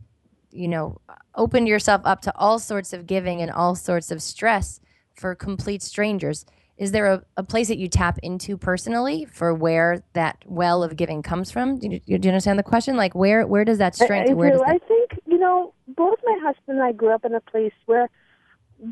you 0.50 0.68
know, 0.68 1.00
opened 1.34 1.68
yourself 1.68 2.02
up 2.04 2.22
to 2.22 2.36
all 2.36 2.58
sorts 2.58 2.92
of 2.92 3.06
giving 3.06 3.40
and 3.40 3.50
all 3.50 3.74
sorts 3.74 4.10
of 4.10 4.22
stress 4.22 4.80
for 5.14 5.34
complete 5.34 5.82
strangers. 5.82 6.44
Is 6.76 6.92
there 6.92 7.06
a, 7.06 7.22
a 7.36 7.42
place 7.42 7.68
that 7.68 7.76
you 7.76 7.88
tap 7.88 8.18
into 8.22 8.56
personally 8.56 9.26
for 9.26 9.52
where 9.52 10.02
that 10.14 10.38
well 10.46 10.82
of 10.82 10.96
giving 10.96 11.22
comes 11.22 11.50
from? 11.50 11.78
Do 11.78 12.00
you, 12.06 12.18
do 12.18 12.26
you 12.26 12.32
understand 12.32 12.58
the 12.58 12.62
question? 12.62 12.96
Like 12.96 13.14
where 13.14 13.46
where 13.46 13.66
does 13.66 13.76
that 13.78 13.94
strength? 13.94 14.30
I, 14.30 14.32
I 14.32 14.34
where 14.34 14.50
do. 14.50 14.56
does 14.56 14.66
that? 14.66 14.76
I 14.76 14.78
think 14.88 15.20
you 15.26 15.38
know 15.38 15.74
both 15.88 16.18
my 16.24 16.38
husband 16.42 16.78
and 16.78 16.82
I 16.82 16.92
grew 16.92 17.10
up 17.10 17.26
in 17.26 17.34
a 17.34 17.40
place 17.40 17.74
where 17.84 18.08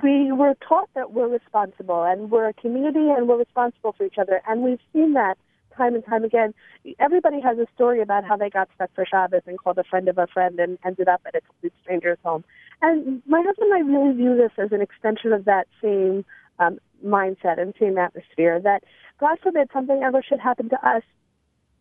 we 0.03 0.31
were 0.33 0.55
taught 0.69 0.91
that 0.95 1.13
we're 1.13 1.29
responsible 1.29 2.05
and 2.05 2.31
we're 2.31 2.49
a 2.49 2.53
community 2.53 3.09
and 3.09 3.27
we're 3.27 3.39
responsible 3.39 3.95
for 3.97 4.05
each 4.05 4.19
other, 4.19 4.43
and 4.47 4.63
we've 4.63 4.81
seen 4.93 5.15
that 5.15 5.39
time 5.79 5.95
and 5.95 6.05
time 6.05 6.25
again. 6.25 6.53
Everybody 6.99 7.41
has 7.41 7.57
a 7.59 7.67
story 7.75 8.03
about 8.03 8.25
how 8.25 8.37
they 8.37 8.51
got 8.51 8.69
stuck 8.75 8.91
for 8.95 9.07
Shabbos 9.07 9.43
and 9.47 9.59
called 9.59 9.79
a 9.79 9.85
friend 9.85 10.09
of 10.09 10.19
a 10.19 10.27
friend 10.27 10.59
and 10.61 10.79
ended 10.85 11.09
up 11.09 11.23
at 11.25 11.35
a 11.35 11.41
complete 11.41 11.73
stranger's 11.83 12.19
home. 12.25 12.45
And 12.83 13.23
my 13.27 13.43
husband 13.47 13.73
and 13.73 13.75
I 13.75 13.89
really 13.89 14.15
view 14.15 14.37
this 14.37 14.53
as 14.59 14.73
an 14.73 14.83
extension 14.83 15.33
of 15.33 15.47
that 15.47 15.69
same 15.81 16.25
um, 16.59 16.79
mindset 17.05 17.59
and 17.59 17.73
same 17.81 17.97
atmosphere. 17.97 18.61
That 18.61 18.83
God 19.19 19.39
forbid 19.43 19.71
something 19.73 20.03
ever 20.03 20.23
should 20.23 20.41
happen 20.41 20.69
to 20.71 20.89
us. 20.89 21.03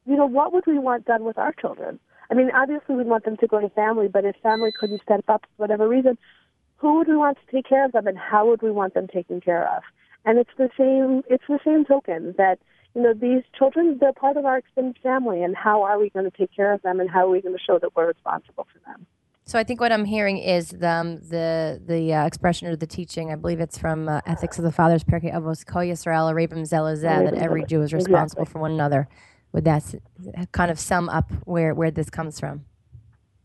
You 0.06 0.16
know, 0.16 0.26
what 0.26 0.54
would 0.54 0.66
we 0.66 0.80
want 0.80 1.06
done 1.06 1.24
with 1.26 1.38
our 1.38 1.52
children? 1.52 2.00
I 2.30 2.34
mean, 2.34 2.50
obviously 2.54 2.96
we 2.96 3.04
want 3.04 3.26
them 3.26 3.38
to 3.38 3.48
go 3.48 3.60
to 3.60 3.70
family, 3.70 4.08
but 4.08 4.26
if 4.26 4.36
family 4.44 4.72
couldn't 4.78 5.02
step 5.02 5.26
up 5.28 5.42
for 5.42 5.64
whatever 5.64 5.88
reason, 5.88 6.18
who 6.78 6.98
would 6.98 7.08
we 7.08 7.18
want 7.18 7.38
to 7.38 7.52
take 7.52 7.68
care 7.68 7.86
of 7.86 7.92
them, 7.92 8.08
and 8.08 8.18
how 8.18 8.48
would 8.48 8.62
we 8.62 8.72
want 8.72 8.94
them 8.94 9.08
taken 9.08 9.42
care 9.42 9.68
of? 9.76 9.84
And 10.26 10.38
it's 10.38 10.52
the 10.58 10.70
same. 10.78 11.24
It's 11.30 11.44
the 11.48 11.60
same 11.66 11.86
token 11.86 12.36
that 12.38 12.60
you 12.98 13.04
know 13.04 13.14
these 13.14 13.44
children 13.56 13.98
they're 14.02 14.12
part 14.12 14.38
of 14.38 14.46
our 14.46 14.58
extended 14.58 14.98
family, 15.04 15.44
and 15.44 15.56
how 15.56 15.84
are 15.84 16.00
we 16.00 16.10
going 16.10 16.30
to 16.30 16.36
take 16.36 16.54
care 16.54 16.74
of 16.74 16.82
them, 16.82 17.00
and 17.00 17.08
how 17.08 17.28
are 17.28 17.30
we 17.30 17.42
going 17.42 17.56
to 17.56 17.64
show 17.64 17.78
that 17.78 17.96
we're 17.96 18.08
responsible 18.08 18.66
for 18.74 18.80
them? 18.90 19.06
So 19.46 19.60
I 19.60 19.64
think 19.64 19.80
what 19.80 19.92
I'm 19.92 20.06
hearing 20.06 20.40
is 20.40 20.70
the 20.70 20.90
um, 20.90 21.18
the 21.18 21.80
the 21.86 22.12
uh, 22.12 22.26
expression 22.26 22.68
or 22.68 22.76
the 22.76 22.88
teaching. 22.88 23.32
I 23.32 23.36
believe 23.36 23.60
it's 23.60 23.78
from 23.78 24.10
uh, 24.10 24.22
Ethics 24.26 24.58
of 24.58 24.64
the 24.64 24.72
Fathers, 24.72 25.04
Pirkei 25.04 25.32
Avos, 25.32 25.64
Kol 25.64 25.84
Yisrael, 25.84 26.34
Arevim 26.34 26.64
Zeh 26.64 26.80
LaZeh, 26.80 27.30
that 27.30 27.36
every 27.36 27.66
Jew 27.66 27.84
is 27.84 27.94
responsible 27.94 28.42
exactly. 28.42 28.46
for 28.52 28.60
one 28.60 28.72
another. 28.72 29.08
Would 29.52 29.66
that 29.66 29.84
kind 30.52 30.72
of 30.72 30.80
sum 30.80 31.08
up 31.08 31.32
where 31.46 31.76
where 31.76 31.92
this 31.92 32.10
comes 32.10 32.40
from? 32.40 32.66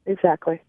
Exactly. 0.06 0.62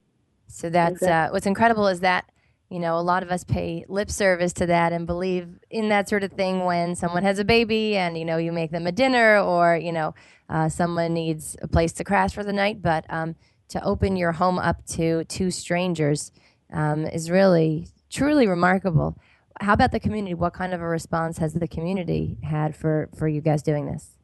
So 0.48 0.70
that's 0.70 1.02
uh, 1.02 1.30
what's 1.32 1.48
incredible 1.48 1.88
is 1.88 2.02
that 2.02 2.26
you 2.74 2.80
know 2.80 2.98
a 2.98 3.02
lot 3.02 3.22
of 3.22 3.30
us 3.30 3.44
pay 3.44 3.86
lip 3.88 4.10
service 4.10 4.52
to 4.54 4.66
that 4.66 4.92
and 4.94 5.06
believe 5.06 5.48
in 5.70 5.90
that 5.90 6.10
sort 6.10 6.24
of 6.24 6.32
thing 6.32 6.66
when 6.66 6.96
someone 6.96 7.22
has 7.22 7.38
a 7.38 7.46
baby 7.46 7.96
and 7.96 8.18
you 8.18 8.26
know 8.26 8.38
you 8.38 8.52
make 8.52 8.72
them 8.72 8.88
a 8.88 8.92
dinner 8.92 9.40
or 9.40 9.78
you 9.78 9.92
know 9.92 10.16
uh, 10.50 10.70
someone 10.70 11.14
needs 11.14 11.56
a 11.62 11.68
place 11.68 11.94
to 11.94 12.04
crash 12.04 12.34
for 12.34 12.44
the 12.44 12.54
night. 12.54 12.82
But 12.82 13.06
um, 13.10 13.36
to 13.70 13.84
open 13.84 14.16
your 14.16 14.34
home 14.34 14.60
up 14.60 14.86
to 14.88 15.24
two 15.26 15.52
strangers 15.52 16.32
um, 16.72 17.06
is 17.06 17.30
really 17.30 17.88
truly 18.10 18.48
remarkable. 18.48 19.18
How 19.62 19.74
about 19.74 19.92
the 19.92 20.00
community? 20.00 20.34
What 20.34 20.54
kind 20.54 20.74
of 20.74 20.82
a 20.82 20.88
response 20.88 21.38
has 21.38 21.54
the 21.54 21.68
community 21.68 22.38
had 22.44 22.76
for 22.76 23.10
for 23.16 23.28
you 23.28 23.42
guys 23.42 23.62
doing 23.62 23.86
this? 23.86 24.18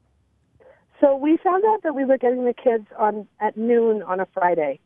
So 1.00 1.16
we 1.16 1.38
found 1.44 1.64
out 1.66 1.84
that 1.84 1.96
we 1.96 2.04
were 2.04 2.18
getting 2.18 2.46
the 2.46 2.54
kids 2.54 2.88
on 2.98 3.28
at 3.40 3.56
noon 3.56 4.04
on 4.04 4.20
a 4.20 4.28
Friday, 4.34 4.80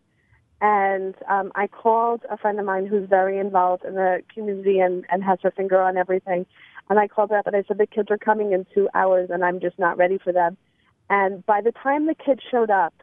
and 0.63 1.13
um, 1.27 1.51
I 1.55 1.67
called 1.67 2.21
a 2.31 2.37
friend 2.37 2.57
of 2.57 2.65
mine 2.65 2.85
who's 2.85 3.09
very 3.09 3.37
involved 3.37 3.83
in 3.83 3.95
the 3.95 4.21
community 4.33 4.79
and, 4.79 5.05
and 5.11 5.21
has 5.21 5.39
her 5.43 5.51
finger 5.51 5.81
on 5.81 5.97
everything. 5.97 6.45
And 6.89 6.97
I 6.97 7.09
called 7.09 7.31
her 7.31 7.37
up 7.37 7.47
and 7.47 7.55
I 7.55 7.65
said 7.67 7.77
the 7.79 7.85
kids 7.85 8.09
are 8.09 8.17
coming 8.17 8.53
in 8.53 8.65
two 8.73 8.87
hours, 8.95 9.29
and 9.29 9.43
I'm 9.43 9.59
just 9.59 9.77
not 9.77 9.97
ready 9.97 10.17
for 10.17 10.31
them. 10.31 10.55
And 11.09 11.45
by 11.45 11.59
the 11.59 11.73
time 11.73 12.07
the 12.07 12.15
kids 12.15 12.39
showed 12.49 12.69
up, 12.69 12.93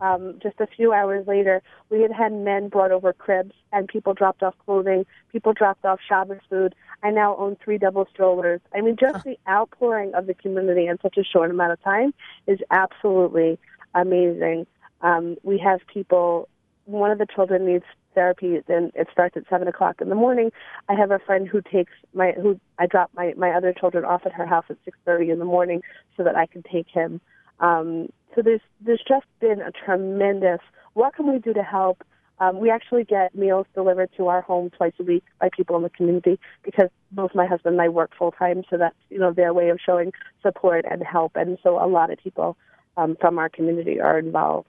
um, 0.00 0.38
just 0.40 0.60
a 0.60 0.68
few 0.68 0.92
hours 0.92 1.26
later, 1.26 1.60
we 1.90 2.02
had 2.02 2.12
had 2.12 2.32
men 2.32 2.68
brought 2.68 2.92
over 2.92 3.12
cribs, 3.12 3.54
and 3.72 3.88
people 3.88 4.14
dropped 4.14 4.44
off 4.44 4.54
clothing. 4.64 5.04
People 5.32 5.52
dropped 5.52 5.84
off 5.84 5.98
Shabbos 6.08 6.38
food. 6.48 6.76
I 7.02 7.10
now 7.10 7.34
own 7.36 7.56
three 7.64 7.78
double 7.78 8.06
strollers. 8.12 8.60
I 8.72 8.80
mean, 8.80 8.94
just 8.94 9.24
the 9.24 9.36
outpouring 9.48 10.14
of 10.14 10.28
the 10.28 10.34
community 10.34 10.86
in 10.86 11.00
such 11.02 11.16
a 11.16 11.24
short 11.24 11.50
amount 11.50 11.72
of 11.72 11.82
time 11.82 12.14
is 12.46 12.60
absolutely 12.70 13.58
amazing. 13.92 14.68
Um, 15.00 15.36
we 15.42 15.58
have 15.58 15.80
people. 15.92 16.48
One 16.88 17.10
of 17.10 17.18
the 17.18 17.26
children 17.26 17.66
needs 17.66 17.84
therapy, 18.14 18.62
and 18.66 18.90
it 18.94 19.08
starts 19.12 19.36
at 19.36 19.44
seven 19.50 19.68
o'clock 19.68 20.00
in 20.00 20.08
the 20.08 20.14
morning. 20.14 20.50
I 20.88 20.94
have 20.94 21.10
a 21.10 21.18
friend 21.18 21.46
who 21.46 21.60
takes 21.60 21.92
my 22.14 22.32
who 22.32 22.58
I 22.78 22.86
drop 22.86 23.10
my 23.14 23.34
my 23.36 23.50
other 23.50 23.74
children 23.74 24.06
off 24.06 24.22
at 24.24 24.32
her 24.32 24.46
house 24.46 24.64
at 24.70 24.78
six 24.86 24.96
thirty 25.04 25.28
in 25.28 25.38
the 25.38 25.44
morning 25.44 25.82
so 26.16 26.24
that 26.24 26.34
I 26.34 26.46
can 26.46 26.62
take 26.62 26.88
him. 26.88 27.20
Um, 27.60 28.08
so 28.34 28.40
there's 28.40 28.62
there's 28.80 29.04
just 29.06 29.26
been 29.38 29.60
a 29.60 29.70
tremendous. 29.70 30.60
What 30.94 31.14
can 31.14 31.30
we 31.30 31.38
do 31.38 31.52
to 31.52 31.62
help? 31.62 32.02
Um, 32.40 32.58
we 32.58 32.70
actually 32.70 33.04
get 33.04 33.34
meals 33.34 33.66
delivered 33.74 34.08
to 34.16 34.28
our 34.28 34.40
home 34.40 34.70
twice 34.70 34.94
a 34.98 35.02
week 35.02 35.24
by 35.40 35.50
people 35.54 35.76
in 35.76 35.82
the 35.82 35.90
community 35.90 36.40
because 36.62 36.88
both 37.12 37.34
my 37.34 37.44
husband 37.44 37.74
and 37.74 37.82
I 37.82 37.90
work 37.90 38.12
full 38.18 38.32
time, 38.32 38.62
so 38.70 38.78
that's 38.78 38.96
you 39.10 39.18
know 39.18 39.32
their 39.32 39.52
way 39.52 39.68
of 39.68 39.78
showing 39.84 40.12
support 40.42 40.86
and 40.90 41.02
help. 41.02 41.32
And 41.36 41.58
so 41.62 41.84
a 41.84 41.86
lot 41.86 42.10
of 42.10 42.18
people 42.18 42.56
um, 42.96 43.14
from 43.20 43.38
our 43.38 43.50
community 43.50 44.00
are 44.00 44.18
involved. 44.18 44.68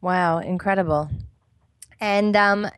Wow, 0.00 0.38
incredible. 0.38 1.10
And 2.00 2.36
um, 2.36 2.68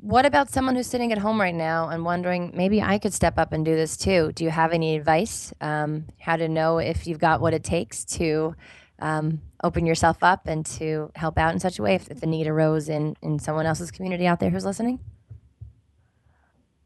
what 0.00 0.26
about 0.26 0.50
someone 0.50 0.76
who's 0.76 0.86
sitting 0.86 1.12
at 1.12 1.18
home 1.18 1.40
right 1.40 1.54
now 1.54 1.88
and 1.88 2.04
wondering, 2.04 2.52
maybe 2.54 2.82
I 2.82 2.98
could 2.98 3.14
step 3.14 3.38
up 3.38 3.52
and 3.52 3.64
do 3.64 3.74
this 3.74 3.96
too? 3.96 4.32
Do 4.34 4.44
you 4.44 4.50
have 4.50 4.72
any 4.72 4.96
advice 4.96 5.52
um, 5.60 6.06
how 6.18 6.36
to 6.36 6.48
know 6.48 6.78
if 6.78 7.06
you've 7.06 7.18
got 7.18 7.40
what 7.40 7.54
it 7.54 7.64
takes 7.64 8.04
to 8.16 8.54
um, 8.98 9.40
open 9.62 9.86
yourself 9.86 10.18
up 10.22 10.46
and 10.46 10.64
to 10.66 11.10
help 11.16 11.38
out 11.38 11.52
in 11.52 11.60
such 11.60 11.78
a 11.78 11.82
way 11.82 11.94
if, 11.94 12.10
if 12.10 12.20
the 12.20 12.26
need 12.26 12.46
arose 12.46 12.88
in, 12.88 13.16
in 13.22 13.38
someone 13.38 13.66
else's 13.66 13.90
community 13.90 14.26
out 14.26 14.40
there 14.40 14.50
who's 14.50 14.64
listening? 14.64 15.00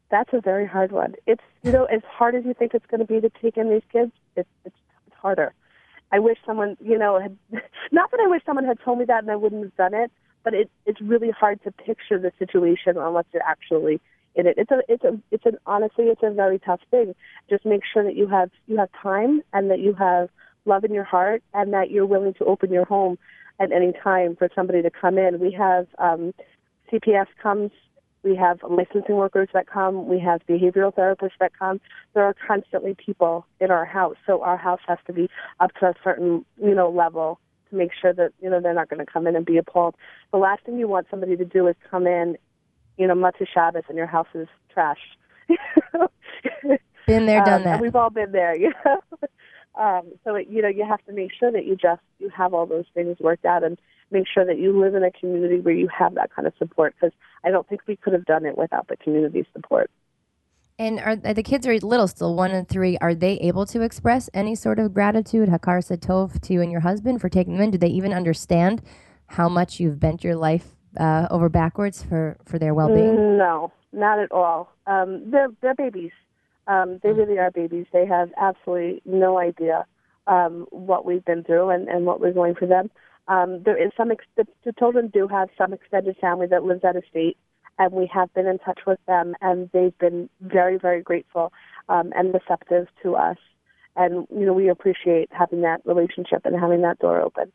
That's 0.09 0.31
a 0.33 0.41
very 0.41 0.65
hard 0.65 0.91
one. 0.91 1.15
It's 1.27 1.43
you 1.61 1.71
know 1.71 1.85
as 1.85 2.01
hard 2.09 2.33
as 2.33 2.43
you 2.43 2.53
think 2.53 2.73
it's 2.73 2.85
going 2.87 2.99
to 2.99 3.05
be 3.05 3.21
to 3.21 3.29
take 3.41 3.57
in 3.57 3.69
these 3.69 3.83
kids, 3.91 4.11
it's 4.35 4.49
it's, 4.65 4.75
it's 5.05 5.15
harder. 5.15 5.53
I 6.11 6.19
wish 6.19 6.37
someone 6.45 6.77
you 6.79 6.97
know 6.97 7.19
had 7.19 7.37
not 7.91 8.11
that 8.11 8.19
I 8.19 8.27
wish 8.27 8.41
someone 8.45 8.65
had 8.65 8.79
told 8.83 8.99
me 8.99 9.05
that 9.05 9.23
and 9.23 9.31
I 9.31 9.35
wouldn't 9.35 9.63
have 9.63 9.75
done 9.75 9.93
it, 9.93 10.11
but 10.43 10.53
it 10.53 10.69
it's 10.85 11.01
really 11.01 11.31
hard 11.31 11.61
to 11.63 11.71
picture 11.71 12.19
the 12.19 12.31
situation 12.39 12.97
unless 12.97 13.25
you're 13.33 13.43
actually 13.43 14.01
in 14.35 14.47
it. 14.47 14.55
It's 14.57 14.71
a 14.71 14.81
it's 14.87 15.03
a 15.03 15.19
it's 15.31 15.45
an 15.45 15.57
honestly 15.65 16.05
it's 16.05 16.23
a 16.23 16.31
very 16.31 16.59
tough 16.59 16.81
thing. 16.91 17.15
Just 17.49 17.65
make 17.65 17.81
sure 17.91 18.03
that 18.03 18.15
you 18.15 18.27
have 18.27 18.49
you 18.67 18.77
have 18.77 18.89
time 19.01 19.41
and 19.53 19.69
that 19.71 19.79
you 19.79 19.93
have 19.93 20.29
love 20.65 20.83
in 20.83 20.93
your 20.93 21.03
heart 21.03 21.43
and 21.53 21.73
that 21.73 21.91
you're 21.91 22.05
willing 22.05 22.33
to 22.35 22.45
open 22.45 22.71
your 22.71 22.85
home 22.85 23.17
at 23.59 23.71
any 23.71 23.91
time 24.03 24.35
for 24.35 24.49
somebody 24.55 24.81
to 24.81 24.89
come 24.89 25.17
in. 25.17 25.39
We 25.39 25.51
have 25.51 25.87
um, 25.97 26.33
CPS 26.91 27.27
comes 27.41 27.71
we 28.23 28.35
have 28.35 28.59
licensing 28.69 29.15
workers 29.15 29.49
that 29.53 29.67
come. 29.67 30.07
We 30.07 30.19
have 30.19 30.41
behavioral 30.47 30.93
therapists 30.93 31.37
that 31.39 31.51
come. 31.57 31.79
There 32.13 32.23
are 32.23 32.35
constantly 32.47 32.93
people 32.95 33.45
in 33.59 33.71
our 33.71 33.85
house, 33.85 34.17
so 34.25 34.41
our 34.41 34.57
house 34.57 34.81
has 34.87 34.97
to 35.07 35.13
be 35.13 35.29
up 35.59 35.71
to 35.79 35.87
a 35.87 35.93
certain, 36.03 36.45
you 36.61 36.75
know, 36.75 36.89
level 36.89 37.39
to 37.69 37.75
make 37.75 37.91
sure 37.99 38.13
that 38.13 38.31
you 38.41 38.49
know 38.49 38.59
they're 38.59 38.73
not 38.73 38.89
going 38.89 39.03
to 39.05 39.11
come 39.11 39.27
in 39.27 39.35
and 39.35 39.45
be 39.45 39.57
appalled. 39.57 39.95
The 40.31 40.37
last 40.37 40.63
thing 40.65 40.77
you 40.79 40.87
want 40.87 41.07
somebody 41.09 41.37
to 41.37 41.45
do 41.45 41.67
is 41.67 41.75
come 41.89 42.07
in, 42.07 42.37
you 42.97 43.07
know, 43.07 43.15
Motzei 43.15 43.47
Shabbos 43.53 43.83
and 43.87 43.97
your 43.97 44.07
house 44.07 44.27
is 44.33 44.47
trashed. 44.75 44.97
Been 47.07 47.25
there, 47.25 47.41
done 47.45 47.61
Um, 47.61 47.63
that. 47.63 47.81
We've 47.81 47.95
all 47.95 48.09
been 48.09 48.31
there, 48.31 48.55
you 48.59 48.73
know. 48.85 49.01
um, 49.81 50.11
so 50.23 50.35
it, 50.35 50.47
you 50.49 50.61
know, 50.61 50.67
you 50.67 50.85
have 50.85 51.03
to 51.05 51.13
make 51.13 51.31
sure 51.33 51.51
that 51.51 51.65
you 51.65 51.75
just 51.75 52.01
you 52.19 52.29
have 52.29 52.53
all 52.53 52.65
those 52.65 52.85
things 52.93 53.17
worked 53.19 53.45
out 53.45 53.63
and 53.63 53.79
make 54.11 54.25
sure 54.27 54.45
that 54.45 54.59
you 54.59 54.79
live 54.79 54.95
in 54.95 55.03
a 55.03 55.11
community 55.11 55.59
where 55.59 55.73
you 55.73 55.87
have 55.87 56.15
that 56.15 56.33
kind 56.33 56.47
of 56.47 56.53
support. 56.57 56.95
Because 56.99 57.15
I 57.43 57.51
don't 57.51 57.67
think 57.67 57.81
we 57.87 57.95
could 57.95 58.13
have 58.13 58.25
done 58.25 58.45
it 58.45 58.57
without 58.57 58.87
the 58.87 58.97
community 58.97 59.45
support. 59.53 59.89
And 60.79 60.99
are 61.01 61.15
the 61.17 61.43
kids 61.43 61.67
are 61.67 61.77
little 61.79 62.07
still, 62.07 62.35
one 62.35 62.51
and 62.51 62.67
three. 62.67 62.97
Are 62.99 63.13
they 63.13 63.33
able 63.39 63.65
to 63.65 63.81
express 63.81 64.29
any 64.33 64.55
sort 64.55 64.79
of 64.79 64.93
gratitude, 64.93 65.49
Hakaras 65.49 65.91
Hatov, 65.95 66.39
to 66.41 66.53
you 66.53 66.61
and 66.61 66.71
your 66.71 66.81
husband 66.81 67.19
for 67.19 67.27
taking 67.27 67.53
them 67.53 67.63
in? 67.63 67.71
Do 67.71 67.77
they 67.77 67.87
even 67.87 68.13
understand 68.13 68.81
how 69.27 69.49
much 69.49 69.81
you've 69.81 69.99
bent 69.99 70.23
your 70.23 70.37
life 70.37 70.77
uh, 70.97 71.27
over 71.29 71.49
backwards 71.49 72.01
for, 72.01 72.37
for 72.45 72.57
their 72.57 72.73
well 72.73 72.87
being? 72.87 73.37
No, 73.37 73.73
not 73.91 74.19
at 74.19 74.31
all. 74.31 74.71
Um, 74.87 75.29
they're 75.29 75.49
they're 75.61 75.75
babies. 75.75 76.11
Um, 76.67 76.99
they 77.03 77.11
really 77.11 77.37
are 77.39 77.51
babies. 77.51 77.87
They 77.91 78.05
have 78.05 78.29
absolutely 78.39 79.01
no 79.03 79.37
idea 79.37 79.85
um, 80.27 80.65
what 80.69 81.03
we've 81.03 81.25
been 81.25 81.43
through 81.43 81.71
and, 81.71 81.89
and 81.89 82.05
what 82.05 82.21
we're 82.21 82.31
going 82.31 82.55
for 82.55 82.67
them. 82.67 82.89
Um, 83.29 83.61
there 83.63 83.81
is 83.81 83.91
some 83.95 84.11
ex- 84.11 84.25
the, 84.35 84.45
the 84.65 84.73
children 84.73 85.07
do 85.07 85.27
have 85.27 85.49
some 85.57 85.71
extended 85.71 86.17
family 86.17 86.47
that 86.47 86.63
lives 86.63 86.83
out 86.83 86.95
of 86.95 87.03
state, 87.09 87.37
and 87.77 87.93
we 87.93 88.09
have 88.11 88.33
been 88.33 88.47
in 88.47 88.57
touch 88.59 88.79
with 88.85 88.99
them, 89.07 89.35
and 89.39 89.69
they've 89.71 89.97
been 89.99 90.29
very 90.41 90.77
very 90.77 91.01
grateful 91.01 91.53
um, 91.87 92.11
and 92.15 92.33
receptive 92.33 92.87
to 93.03 93.15
us. 93.15 93.37
And 93.95 94.27
you 94.35 94.45
know 94.45 94.53
we 94.53 94.67
appreciate 94.67 95.29
having 95.31 95.61
that 95.61 95.81
relationship 95.85 96.41
and 96.43 96.59
having 96.59 96.81
that 96.81 96.99
door 96.99 97.21
open. 97.21 97.51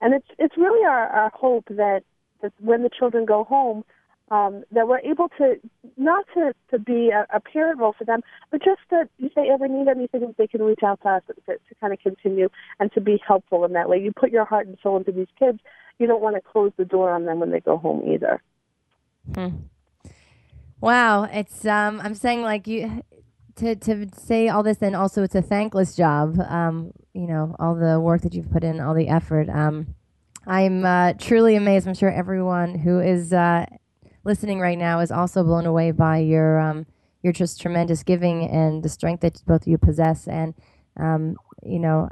And 0.00 0.14
it's 0.14 0.28
it's 0.38 0.56
really 0.56 0.84
our, 0.86 1.06
our 1.08 1.30
hope 1.34 1.66
that 1.68 2.00
that 2.40 2.52
when 2.58 2.82
the 2.82 2.90
children 2.90 3.26
go 3.26 3.44
home, 3.44 3.84
um, 4.30 4.64
that 4.72 4.88
we're 4.88 5.00
able 5.00 5.28
to 5.38 5.54
not 5.96 6.24
to, 6.34 6.52
to 6.70 6.78
be 6.78 7.10
a, 7.10 7.26
a 7.34 7.40
parent 7.40 7.80
role 7.80 7.94
for 7.96 8.04
them, 8.04 8.20
but 8.50 8.62
just 8.62 8.80
that 8.90 9.08
if 9.18 9.34
they 9.34 9.48
ever 9.48 9.68
need 9.68 9.88
anything, 9.88 10.34
they 10.36 10.46
can 10.46 10.62
reach 10.62 10.82
out 10.84 11.00
to 11.02 11.08
us 11.08 11.22
to, 11.28 11.52
to 11.52 11.74
kind 11.80 11.92
of 11.92 11.98
continue 12.00 12.48
and 12.78 12.92
to 12.92 13.00
be 13.00 13.20
helpful 13.26 13.64
in 13.64 13.72
that 13.72 13.88
way. 13.88 13.98
You 13.98 14.12
put 14.12 14.30
your 14.30 14.44
heart 14.44 14.66
and 14.66 14.76
soul 14.82 14.96
into 14.96 15.12
these 15.12 15.28
kids. 15.38 15.58
You 15.98 16.06
don't 16.06 16.22
want 16.22 16.36
to 16.36 16.42
close 16.42 16.72
the 16.76 16.84
door 16.84 17.10
on 17.10 17.24
them 17.24 17.40
when 17.40 17.50
they 17.50 17.60
go 17.60 17.76
home 17.76 18.08
either. 18.08 18.42
Wow, 20.80 21.24
it's 21.24 21.66
um, 21.66 22.00
I'm 22.02 22.14
saying 22.14 22.42
like 22.42 22.66
you 22.66 23.02
to 23.56 23.74
to 23.74 24.08
say 24.16 24.48
all 24.48 24.62
this, 24.62 24.80
and 24.80 24.94
also 24.94 25.22
it's 25.22 25.34
a 25.34 25.42
thankless 25.42 25.96
job. 25.96 26.38
Um, 26.38 26.92
you 27.14 27.26
know, 27.26 27.56
all 27.58 27.74
the 27.74 27.98
work 27.98 28.22
that 28.22 28.34
you've 28.34 28.50
put 28.50 28.62
in, 28.62 28.80
all 28.80 28.94
the 28.94 29.08
effort. 29.08 29.48
Um, 29.48 29.94
I'm 30.46 30.84
uh, 30.84 31.14
truly 31.14 31.56
amazed. 31.56 31.86
I'm 31.86 31.94
sure 31.94 32.10
everyone 32.10 32.78
who 32.78 33.00
is 33.00 33.32
uh, 33.32 33.66
listening 34.28 34.60
right 34.60 34.78
now 34.78 35.00
is 35.00 35.10
also 35.10 35.42
blown 35.42 35.64
away 35.64 35.90
by 35.90 36.18
your 36.18 36.60
um, 36.60 36.86
your 37.22 37.32
just 37.32 37.60
tremendous 37.60 38.02
giving 38.02 38.44
and 38.44 38.82
the 38.82 38.88
strength 38.88 39.22
that 39.22 39.42
both 39.46 39.62
of 39.62 39.68
you 39.68 39.78
possess. 39.78 40.28
And 40.28 40.54
um, 40.98 41.36
you 41.64 41.78
know, 41.78 42.10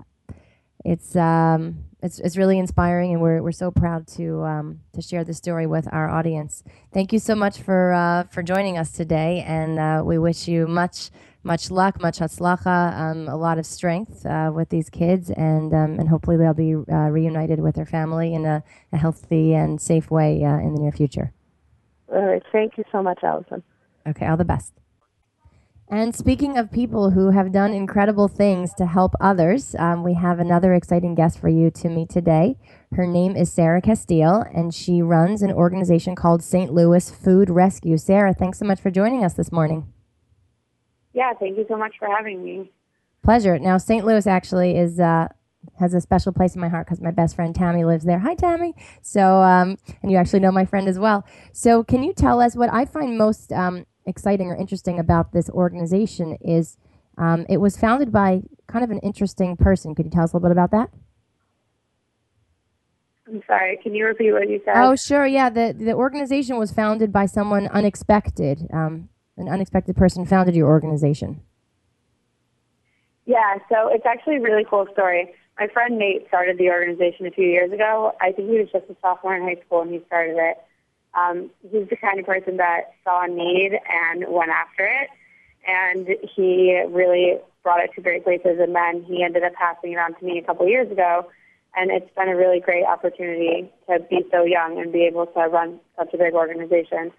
it's 0.82 1.14
um, 1.14 1.84
it's 2.02 2.18
it's 2.18 2.38
really 2.38 2.58
inspiring, 2.58 3.12
and 3.12 3.20
we're 3.20 3.42
we're 3.42 3.52
so 3.52 3.70
proud 3.70 4.06
to 4.16 4.42
um, 4.42 4.80
to 4.94 5.02
share 5.02 5.24
this 5.24 5.36
story 5.36 5.66
with 5.66 5.86
our 5.92 6.08
audience. 6.08 6.64
Thank 6.92 7.12
you 7.12 7.18
so 7.18 7.34
much 7.34 7.58
for 7.58 7.92
uh, 7.92 8.24
for 8.24 8.42
joining 8.42 8.78
us 8.78 8.92
today, 8.92 9.44
and 9.46 9.78
uh, 9.78 10.02
we 10.02 10.16
wish 10.16 10.48
you 10.48 10.66
much 10.66 11.10
much 11.42 11.70
luck, 11.70 12.00
much 12.00 12.18
hatzlacha, 12.18 12.98
um, 12.98 13.28
a 13.28 13.36
lot 13.36 13.58
of 13.58 13.66
strength 13.66 14.24
uh, 14.26 14.50
with 14.52 14.70
these 14.70 14.88
kids, 14.88 15.30
and 15.30 15.74
um, 15.74 16.00
and 16.00 16.08
hopefully 16.08 16.38
they'll 16.38 16.54
be 16.54 16.74
uh, 16.74 17.10
reunited 17.10 17.60
with 17.60 17.74
their 17.74 17.86
family 17.86 18.32
in 18.32 18.46
a, 18.46 18.64
a 18.90 18.96
healthy 18.96 19.52
and 19.54 19.80
safe 19.80 20.10
way 20.10 20.42
uh, 20.42 20.58
in 20.58 20.74
the 20.74 20.80
near 20.80 20.92
future. 20.92 21.32
All 22.08 22.22
right. 22.22 22.42
Thank 22.52 22.78
you 22.78 22.84
so 22.92 23.02
much, 23.02 23.20
Allison. 23.22 23.62
Okay, 24.06 24.26
all 24.26 24.36
the 24.36 24.44
best. 24.44 24.72
And 25.88 26.16
speaking 26.16 26.58
of 26.58 26.72
people 26.72 27.10
who 27.10 27.30
have 27.30 27.52
done 27.52 27.72
incredible 27.72 28.26
things 28.26 28.74
to 28.74 28.86
help 28.86 29.14
others, 29.20 29.76
um, 29.78 30.02
we 30.02 30.14
have 30.14 30.40
another 30.40 30.74
exciting 30.74 31.14
guest 31.14 31.38
for 31.38 31.48
you 31.48 31.70
to 31.70 31.88
meet 31.88 32.08
today. 32.08 32.56
Her 32.92 33.06
name 33.06 33.36
is 33.36 33.52
Sarah 33.52 33.80
Casteel, 33.80 34.50
and 34.52 34.74
she 34.74 35.00
runs 35.00 35.42
an 35.42 35.52
organization 35.52 36.16
called 36.16 36.42
St. 36.42 36.72
Louis 36.72 37.08
Food 37.08 37.50
Rescue. 37.50 37.98
Sarah, 37.98 38.34
thanks 38.34 38.58
so 38.58 38.64
much 38.64 38.80
for 38.80 38.90
joining 38.90 39.24
us 39.24 39.34
this 39.34 39.52
morning. 39.52 39.86
Yeah, 41.12 41.32
thank 41.38 41.56
you 41.56 41.64
so 41.68 41.76
much 41.76 41.94
for 42.00 42.08
having 42.08 42.44
me. 42.44 42.72
Pleasure. 43.22 43.56
Now, 43.58 43.78
St. 43.78 44.04
Louis 44.04 44.26
actually 44.26 44.76
is 44.76 44.98
uh, 44.98 45.28
has 45.78 45.94
a 45.94 46.00
special 46.00 46.32
place 46.32 46.54
in 46.54 46.60
my 46.60 46.68
heart 46.68 46.86
because 46.86 47.00
my 47.00 47.10
best 47.10 47.36
friend 47.36 47.54
Tammy 47.54 47.84
lives 47.84 48.04
there. 48.04 48.18
Hi, 48.18 48.34
Tammy. 48.34 48.74
So, 49.02 49.42
um, 49.42 49.76
and 50.02 50.10
you 50.10 50.16
actually 50.16 50.40
know 50.40 50.52
my 50.52 50.64
friend 50.64 50.88
as 50.88 50.98
well. 50.98 51.24
So, 51.52 51.84
can 51.84 52.02
you 52.02 52.12
tell 52.12 52.40
us 52.40 52.56
what 52.56 52.72
I 52.72 52.84
find 52.84 53.16
most 53.18 53.52
um, 53.52 53.86
exciting 54.06 54.48
or 54.48 54.56
interesting 54.56 54.98
about 54.98 55.32
this 55.32 55.50
organization 55.50 56.36
is 56.40 56.76
um, 57.18 57.46
it 57.48 57.58
was 57.58 57.76
founded 57.76 58.12
by 58.12 58.42
kind 58.66 58.84
of 58.84 58.90
an 58.90 58.98
interesting 59.00 59.56
person. 59.56 59.94
Could 59.94 60.06
you 60.06 60.10
tell 60.10 60.24
us 60.24 60.32
a 60.32 60.36
little 60.36 60.48
bit 60.48 60.52
about 60.52 60.70
that? 60.72 60.90
I'm 63.28 63.42
sorry. 63.46 63.78
Can 63.82 63.94
you 63.94 64.06
repeat 64.06 64.32
what 64.32 64.48
you 64.48 64.60
said? 64.64 64.74
Oh, 64.76 64.94
sure. 64.94 65.26
Yeah, 65.26 65.50
the 65.50 65.74
the 65.76 65.92
organization 65.92 66.58
was 66.58 66.72
founded 66.72 67.12
by 67.12 67.26
someone 67.26 67.66
unexpected. 67.68 68.68
Um, 68.72 69.08
an 69.36 69.48
unexpected 69.48 69.96
person 69.96 70.24
founded 70.24 70.54
your 70.54 70.68
organization? 70.68 71.42
Yeah, 73.26 73.56
so 73.68 73.88
it's 73.88 74.06
actually 74.06 74.36
a 74.36 74.40
really 74.40 74.64
cool 74.68 74.86
story. 74.92 75.34
My 75.58 75.68
friend 75.68 75.98
Nate 75.98 76.28
started 76.28 76.58
the 76.58 76.68
organization 76.70 77.26
a 77.26 77.30
few 77.30 77.46
years 77.46 77.72
ago. 77.72 78.12
I 78.20 78.32
think 78.32 78.50
he 78.50 78.58
was 78.58 78.68
just 78.70 78.84
a 78.90 78.96
sophomore 79.00 79.34
in 79.36 79.42
high 79.42 79.60
school 79.64 79.80
when 79.80 79.90
he 79.90 80.02
started 80.06 80.36
it. 80.36 80.58
Um, 81.14 81.50
he's 81.62 81.88
the 81.88 81.96
kind 81.96 82.20
of 82.20 82.26
person 82.26 82.58
that 82.58 82.92
saw 83.04 83.24
a 83.24 83.28
need 83.28 83.72
and 83.72 84.26
went 84.28 84.50
after 84.50 84.84
it, 84.84 85.08
and 85.66 86.08
he 86.34 86.82
really 86.88 87.38
brought 87.62 87.80
it 87.80 87.90
to 87.94 88.02
great 88.02 88.22
places. 88.22 88.58
And 88.60 88.74
then 88.74 89.02
he 89.04 89.22
ended 89.22 89.44
up 89.44 89.54
passing 89.54 89.92
it 89.92 89.98
on 89.98 90.14
to 90.14 90.24
me 90.24 90.38
a 90.38 90.42
couple 90.42 90.68
years 90.68 90.90
ago, 90.92 91.26
and 91.74 91.90
it's 91.90 92.10
been 92.14 92.28
a 92.28 92.36
really 92.36 92.60
great 92.60 92.84
opportunity 92.84 93.72
to 93.88 94.00
be 94.10 94.26
so 94.30 94.44
young 94.44 94.78
and 94.78 94.92
be 94.92 95.04
able 95.04 95.24
to 95.24 95.40
run 95.40 95.80
such 95.98 96.12
a 96.12 96.18
big 96.18 96.34
organization. 96.34 97.12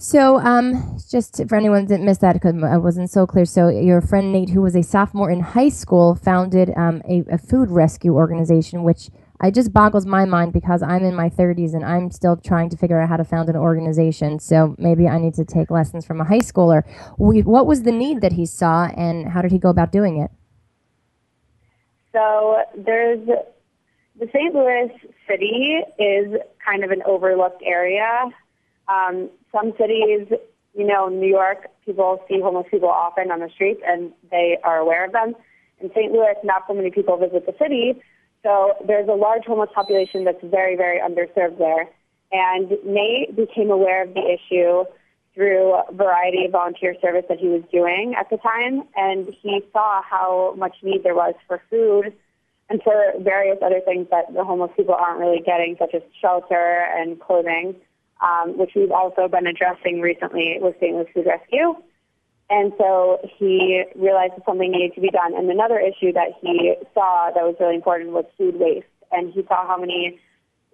So, 0.00 0.38
um, 0.38 0.96
just 1.10 1.42
for 1.48 1.56
anyone 1.56 1.86
that 1.86 2.00
missed 2.00 2.20
that 2.20 2.34
because 2.34 2.54
I 2.62 2.76
wasn't 2.76 3.10
so 3.10 3.26
clear. 3.26 3.44
So, 3.44 3.68
your 3.68 4.00
friend 4.00 4.30
Nate, 4.30 4.50
who 4.50 4.62
was 4.62 4.76
a 4.76 4.82
sophomore 4.82 5.28
in 5.28 5.40
high 5.40 5.70
school, 5.70 6.14
founded 6.14 6.72
um, 6.76 7.02
a, 7.08 7.24
a, 7.32 7.36
food 7.36 7.68
rescue 7.68 8.14
organization, 8.14 8.84
which 8.84 9.10
I 9.40 9.50
just 9.50 9.72
boggles 9.72 10.06
my 10.06 10.24
mind 10.24 10.52
because 10.52 10.84
I'm 10.84 11.02
in 11.02 11.16
my 11.16 11.28
30s 11.28 11.74
and 11.74 11.84
I'm 11.84 12.12
still 12.12 12.36
trying 12.36 12.70
to 12.70 12.76
figure 12.76 13.00
out 13.00 13.08
how 13.08 13.16
to 13.16 13.24
found 13.24 13.48
an 13.48 13.56
organization. 13.56 14.38
So 14.38 14.76
maybe 14.78 15.08
I 15.08 15.18
need 15.18 15.34
to 15.34 15.44
take 15.44 15.68
lessons 15.68 16.06
from 16.06 16.20
a 16.20 16.24
high 16.24 16.38
schooler. 16.38 16.84
We, 17.18 17.42
what 17.42 17.66
was 17.66 17.82
the 17.82 17.90
need 17.90 18.20
that 18.20 18.34
he 18.34 18.46
saw, 18.46 18.84
and 18.96 19.28
how 19.28 19.42
did 19.42 19.50
he 19.50 19.58
go 19.58 19.68
about 19.68 19.90
doing 19.90 20.18
it? 20.18 20.30
So, 22.12 22.58
there's 22.76 23.26
the 23.26 24.28
St. 24.32 24.54
Louis 24.54 24.92
city 25.28 25.80
is 25.98 26.40
kind 26.64 26.84
of 26.84 26.92
an 26.92 27.02
overlooked 27.04 27.64
area. 27.66 28.30
Um, 28.88 29.30
some 29.52 29.72
cities, 29.78 30.28
you 30.74 30.86
know, 30.86 31.08
New 31.08 31.28
York, 31.28 31.66
people 31.84 32.22
see 32.28 32.40
homeless 32.40 32.66
people 32.70 32.88
often 32.88 33.30
on 33.30 33.40
the 33.40 33.50
streets 33.54 33.80
and 33.86 34.12
they 34.30 34.58
are 34.64 34.78
aware 34.78 35.04
of 35.04 35.12
them. 35.12 35.34
In 35.80 35.90
St. 35.90 36.12
Louis, 36.12 36.34
not 36.42 36.64
so 36.66 36.74
many 36.74 36.90
people 36.90 37.16
visit 37.16 37.46
the 37.46 37.54
city, 37.58 38.00
so 38.42 38.74
there's 38.86 39.08
a 39.08 39.14
large 39.14 39.44
homeless 39.44 39.70
population 39.74 40.24
that's 40.24 40.42
very, 40.42 40.76
very 40.76 41.00
underserved 41.00 41.58
there. 41.58 41.88
And 42.32 42.70
Nate 42.84 43.34
became 43.36 43.70
aware 43.70 44.02
of 44.04 44.14
the 44.14 44.20
issue 44.20 44.84
through 45.34 45.74
a 45.74 45.92
variety 45.92 46.44
of 46.44 46.52
volunteer 46.52 46.94
service 47.00 47.24
that 47.28 47.38
he 47.38 47.48
was 47.48 47.62
doing 47.70 48.14
at 48.18 48.28
the 48.28 48.36
time, 48.38 48.82
and 48.96 49.28
he 49.40 49.60
saw 49.72 50.02
how 50.02 50.54
much 50.56 50.76
need 50.82 51.04
there 51.04 51.14
was 51.14 51.34
for 51.46 51.62
food 51.70 52.12
and 52.68 52.82
for 52.82 53.12
various 53.20 53.58
other 53.62 53.80
things 53.80 54.08
that 54.10 54.32
the 54.34 54.44
homeless 54.44 54.72
people 54.76 54.94
aren't 54.94 55.20
really 55.20 55.40
getting, 55.40 55.76
such 55.78 55.94
as 55.94 56.02
shelter 56.20 56.86
and 56.96 57.20
clothing 57.20 57.76
um, 58.20 58.58
which 58.58 58.70
we've 58.74 58.90
also 58.90 59.28
been 59.28 59.46
addressing 59.46 60.00
recently 60.00 60.58
with 60.60 60.74
St. 60.80 60.94
Louis 60.94 61.06
Food 61.14 61.26
Rescue. 61.26 61.74
And 62.50 62.72
so 62.78 63.18
he 63.38 63.84
realized 63.94 64.32
that 64.36 64.44
something 64.46 64.70
needed 64.70 64.94
to 64.94 65.00
be 65.00 65.10
done. 65.10 65.36
And 65.36 65.50
another 65.50 65.78
issue 65.78 66.12
that 66.12 66.28
he 66.40 66.74
saw 66.94 67.30
that 67.34 67.42
was 67.44 67.56
really 67.60 67.74
important 67.74 68.10
was 68.10 68.24
food 68.38 68.56
waste. 68.58 68.86
And 69.12 69.32
he 69.32 69.42
saw 69.46 69.66
how 69.66 69.78
many 69.78 70.18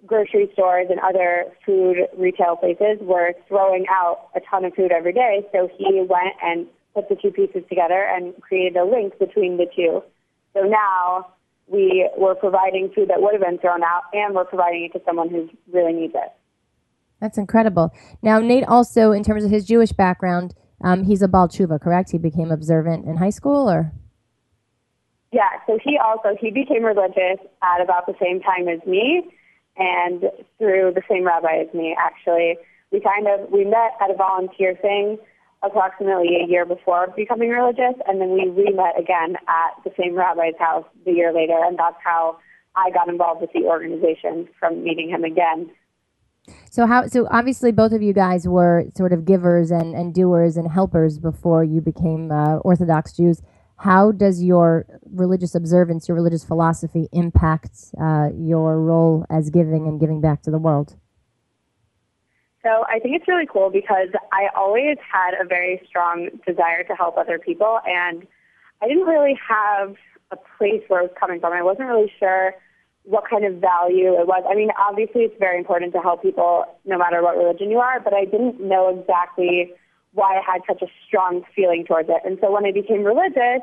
grocery 0.05 0.49
stores 0.53 0.87
and 0.89 0.99
other 0.99 1.45
food 1.65 2.07
retail 2.17 2.55
places 2.55 2.97
were 3.01 3.33
throwing 3.47 3.85
out 3.89 4.29
a 4.35 4.39
ton 4.49 4.63
of 4.63 4.73
food 4.73 4.91
every 4.91 5.13
day. 5.13 5.45
So 5.51 5.69
he 5.77 6.05
went 6.07 6.35
and 6.41 6.67
put 6.93 7.09
the 7.09 7.15
two 7.15 7.31
pieces 7.31 7.63
together 7.67 8.07
and 8.09 8.33
created 8.41 8.77
a 8.77 8.85
link 8.85 9.17
between 9.19 9.57
the 9.57 9.65
two. 9.75 10.01
So 10.53 10.61
now 10.61 11.27
we 11.67 12.09
were 12.17 12.35
providing 12.35 12.91
food 12.95 13.09
that 13.09 13.21
would 13.21 13.33
have 13.33 13.41
been 13.41 13.57
thrown 13.57 13.83
out 13.83 14.03
and 14.13 14.33
we're 14.33 14.45
providing 14.45 14.85
it 14.85 14.97
to 14.97 15.03
someone 15.05 15.29
who 15.29 15.49
really 15.73 15.93
needs 15.93 16.13
it. 16.15 16.31
That's 17.25 17.39
incredible. 17.39 17.91
Now, 18.21 18.37
Nate 18.39 18.65
also, 18.65 19.11
in 19.11 19.23
terms 19.23 19.43
of 19.43 19.49
his 19.49 19.65
Jewish 19.65 19.91
background, 19.91 20.53
um, 20.83 21.05
he's 21.05 21.23
a 21.23 21.27
Baal 21.27 21.47
Tshuva, 21.47 21.81
correct? 21.81 22.11
He 22.11 22.19
became 22.19 22.51
observant 22.51 23.07
in 23.07 23.17
high 23.17 23.31
school, 23.31 23.67
or? 23.67 23.91
Yeah, 25.31 25.49
so 25.65 25.79
he 25.83 25.97
also 25.97 26.37
he 26.39 26.51
became 26.51 26.83
religious 26.83 27.39
at 27.63 27.81
about 27.81 28.05
the 28.05 28.13
same 28.21 28.41
time 28.41 28.67
as 28.67 28.79
me, 28.85 29.23
and 29.75 30.29
through 30.59 30.93
the 30.93 31.01
same 31.09 31.25
rabbi 31.25 31.63
as 31.67 31.73
me. 31.73 31.97
Actually, 31.97 32.59
we 32.91 32.99
kind 32.99 33.25
of 33.27 33.49
we 33.49 33.65
met 33.65 33.97
at 33.99 34.11
a 34.11 34.13
volunteer 34.13 34.77
thing 34.79 35.17
approximately 35.63 36.37
a 36.43 36.47
year 36.47 36.63
before 36.63 37.07
becoming 37.15 37.49
religious, 37.49 37.95
and 38.07 38.21
then 38.21 38.33
we 38.33 38.49
re-met 38.49 38.99
again 38.99 39.35
at 39.47 39.83
the 39.83 39.89
same 39.99 40.13
rabbi's 40.13 40.53
house 40.59 40.85
the 41.05 41.11
year 41.11 41.33
later, 41.33 41.57
and 41.65 41.79
that's 41.79 41.97
how 42.03 42.37
I 42.75 42.91
got 42.91 43.09
involved 43.09 43.41
with 43.41 43.51
the 43.51 43.63
organization 43.63 44.47
from 44.59 44.83
meeting 44.83 45.09
him 45.09 45.23
again 45.23 45.71
so 46.75 46.85
how? 46.85 47.07
So 47.07 47.25
obviously, 47.31 47.71
both 47.71 47.93
of 47.93 48.01
you 48.01 48.11
guys 48.11 48.45
were 48.45 48.83
sort 48.97 49.13
of 49.13 49.23
givers 49.23 49.71
and, 49.71 49.95
and 49.95 50.13
doers 50.13 50.57
and 50.57 50.69
helpers 50.69 51.17
before 51.17 51.63
you 51.63 51.79
became 51.79 52.33
uh, 52.33 52.57
Orthodox 52.57 53.13
Jews. 53.13 53.41
How 53.77 54.11
does 54.11 54.43
your 54.43 54.85
religious 55.09 55.55
observance, 55.55 56.09
your 56.09 56.15
religious 56.15 56.43
philosophy, 56.43 57.07
impact 57.13 57.77
uh, 57.97 58.27
your 58.37 58.81
role 58.81 59.25
as 59.29 59.49
giving 59.49 59.87
and 59.87 60.01
giving 60.01 60.19
back 60.19 60.41
to 60.41 60.51
the 60.51 60.57
world? 60.57 60.97
So 62.61 62.83
I 62.89 62.99
think 62.99 63.15
it's 63.15 63.27
really 63.29 63.47
cool 63.49 63.69
because 63.69 64.09
I 64.33 64.49
always 64.53 64.97
had 64.99 65.31
a 65.39 65.45
very 65.45 65.81
strong 65.87 66.27
desire 66.45 66.83
to 66.83 66.93
help 66.93 67.17
other 67.17 67.39
people, 67.39 67.79
and 67.87 68.27
I 68.81 68.89
didn't 68.89 69.07
really 69.07 69.39
have 69.47 69.95
a 70.31 70.35
place 70.57 70.83
where 70.89 70.99
it 70.99 71.03
was 71.03 71.15
coming 71.17 71.39
from. 71.39 71.53
I 71.53 71.63
wasn't 71.63 71.87
really 71.87 72.11
sure 72.19 72.53
what 73.05 73.23
kind 73.29 73.45
of 73.45 73.61
value 73.61 74.13
it 74.19 74.27
was. 74.27 74.43
I 74.49 74.55
mean, 74.55 74.69
obviously, 74.77 75.21
it's 75.21 75.39
very 75.39 75.57
important 75.57 75.93
to 75.93 75.99
help 75.99 76.21
people 76.21 76.65
no 76.85 76.97
matter 76.97 77.21
what 77.21 77.37
religion 77.37 77.69
you 77.69 77.77
are, 77.77 77.99
but 77.99 78.13
I 78.13 78.25
didn't 78.25 78.59
know 78.59 78.89
exactly 78.89 79.71
why 80.13 80.37
I 80.37 80.41
had 80.41 80.61
such 80.67 80.81
a 80.81 80.89
strong 81.05 81.43
feeling 81.55 81.85
towards 81.85 82.09
it. 82.09 82.21
And 82.25 82.37
so 82.41 82.51
when 82.51 82.65
I 82.65 82.71
became 82.71 83.03
religious, 83.03 83.61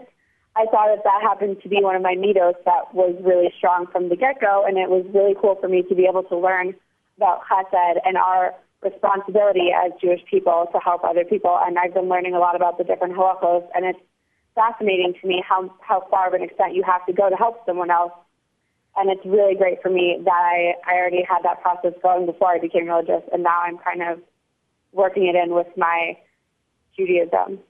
I 0.54 0.66
saw 0.66 0.86
that 0.94 1.02
that 1.02 1.20
happened 1.22 1.62
to 1.62 1.68
be 1.68 1.80
one 1.80 1.96
of 1.96 2.02
my 2.02 2.14
middos 2.14 2.54
that 2.64 2.94
was 2.94 3.16
really 3.24 3.52
strong 3.56 3.86
from 3.90 4.10
the 4.10 4.16
get 4.16 4.40
go, 4.40 4.64
and 4.66 4.76
it 4.76 4.90
was 4.90 5.04
really 5.12 5.34
cool 5.40 5.56
for 5.60 5.68
me 5.68 5.82
to 5.88 5.94
be 5.94 6.06
able 6.06 6.22
to 6.24 6.36
learn 6.36 6.74
about 7.16 7.40
chesed 7.48 7.98
and 8.04 8.16
our 8.16 8.54
responsibility 8.82 9.70
as 9.72 9.92
Jewish 10.00 10.20
people 10.30 10.68
to 10.72 10.78
help 10.78 11.04
other 11.04 11.24
people. 11.24 11.58
And 11.62 11.78
I've 11.78 11.94
been 11.94 12.08
learning 12.08 12.34
a 12.34 12.38
lot 12.38 12.54
about 12.54 12.78
the 12.78 12.84
different 12.84 13.14
halachos, 13.14 13.66
and 13.74 13.86
it's 13.86 13.98
fascinating 14.54 15.14
to 15.20 15.26
me 15.26 15.42
how 15.46 15.72
how 15.80 16.06
far 16.10 16.28
of 16.28 16.34
an 16.34 16.42
extent 16.42 16.74
you 16.74 16.82
have 16.84 17.04
to 17.06 17.12
go 17.12 17.30
to 17.30 17.36
help 17.36 17.64
someone 17.64 17.90
else 17.90 18.12
and 18.96 19.10
it's 19.10 19.24
really 19.24 19.54
great 19.54 19.80
for 19.82 19.90
me 19.90 20.18
that 20.24 20.30
I, 20.30 20.74
I 20.86 20.96
already 20.96 21.24
had 21.28 21.42
that 21.44 21.62
process 21.62 21.92
going 22.02 22.26
before 22.26 22.50
I 22.50 22.58
became 22.58 22.86
religious, 22.86 23.22
and 23.32 23.42
now 23.42 23.60
I'm 23.62 23.78
kind 23.78 24.02
of 24.02 24.20
working 24.92 25.26
it 25.26 25.34
in 25.34 25.54
with 25.54 25.68
my 25.76 26.16
Judaism. 26.96 27.60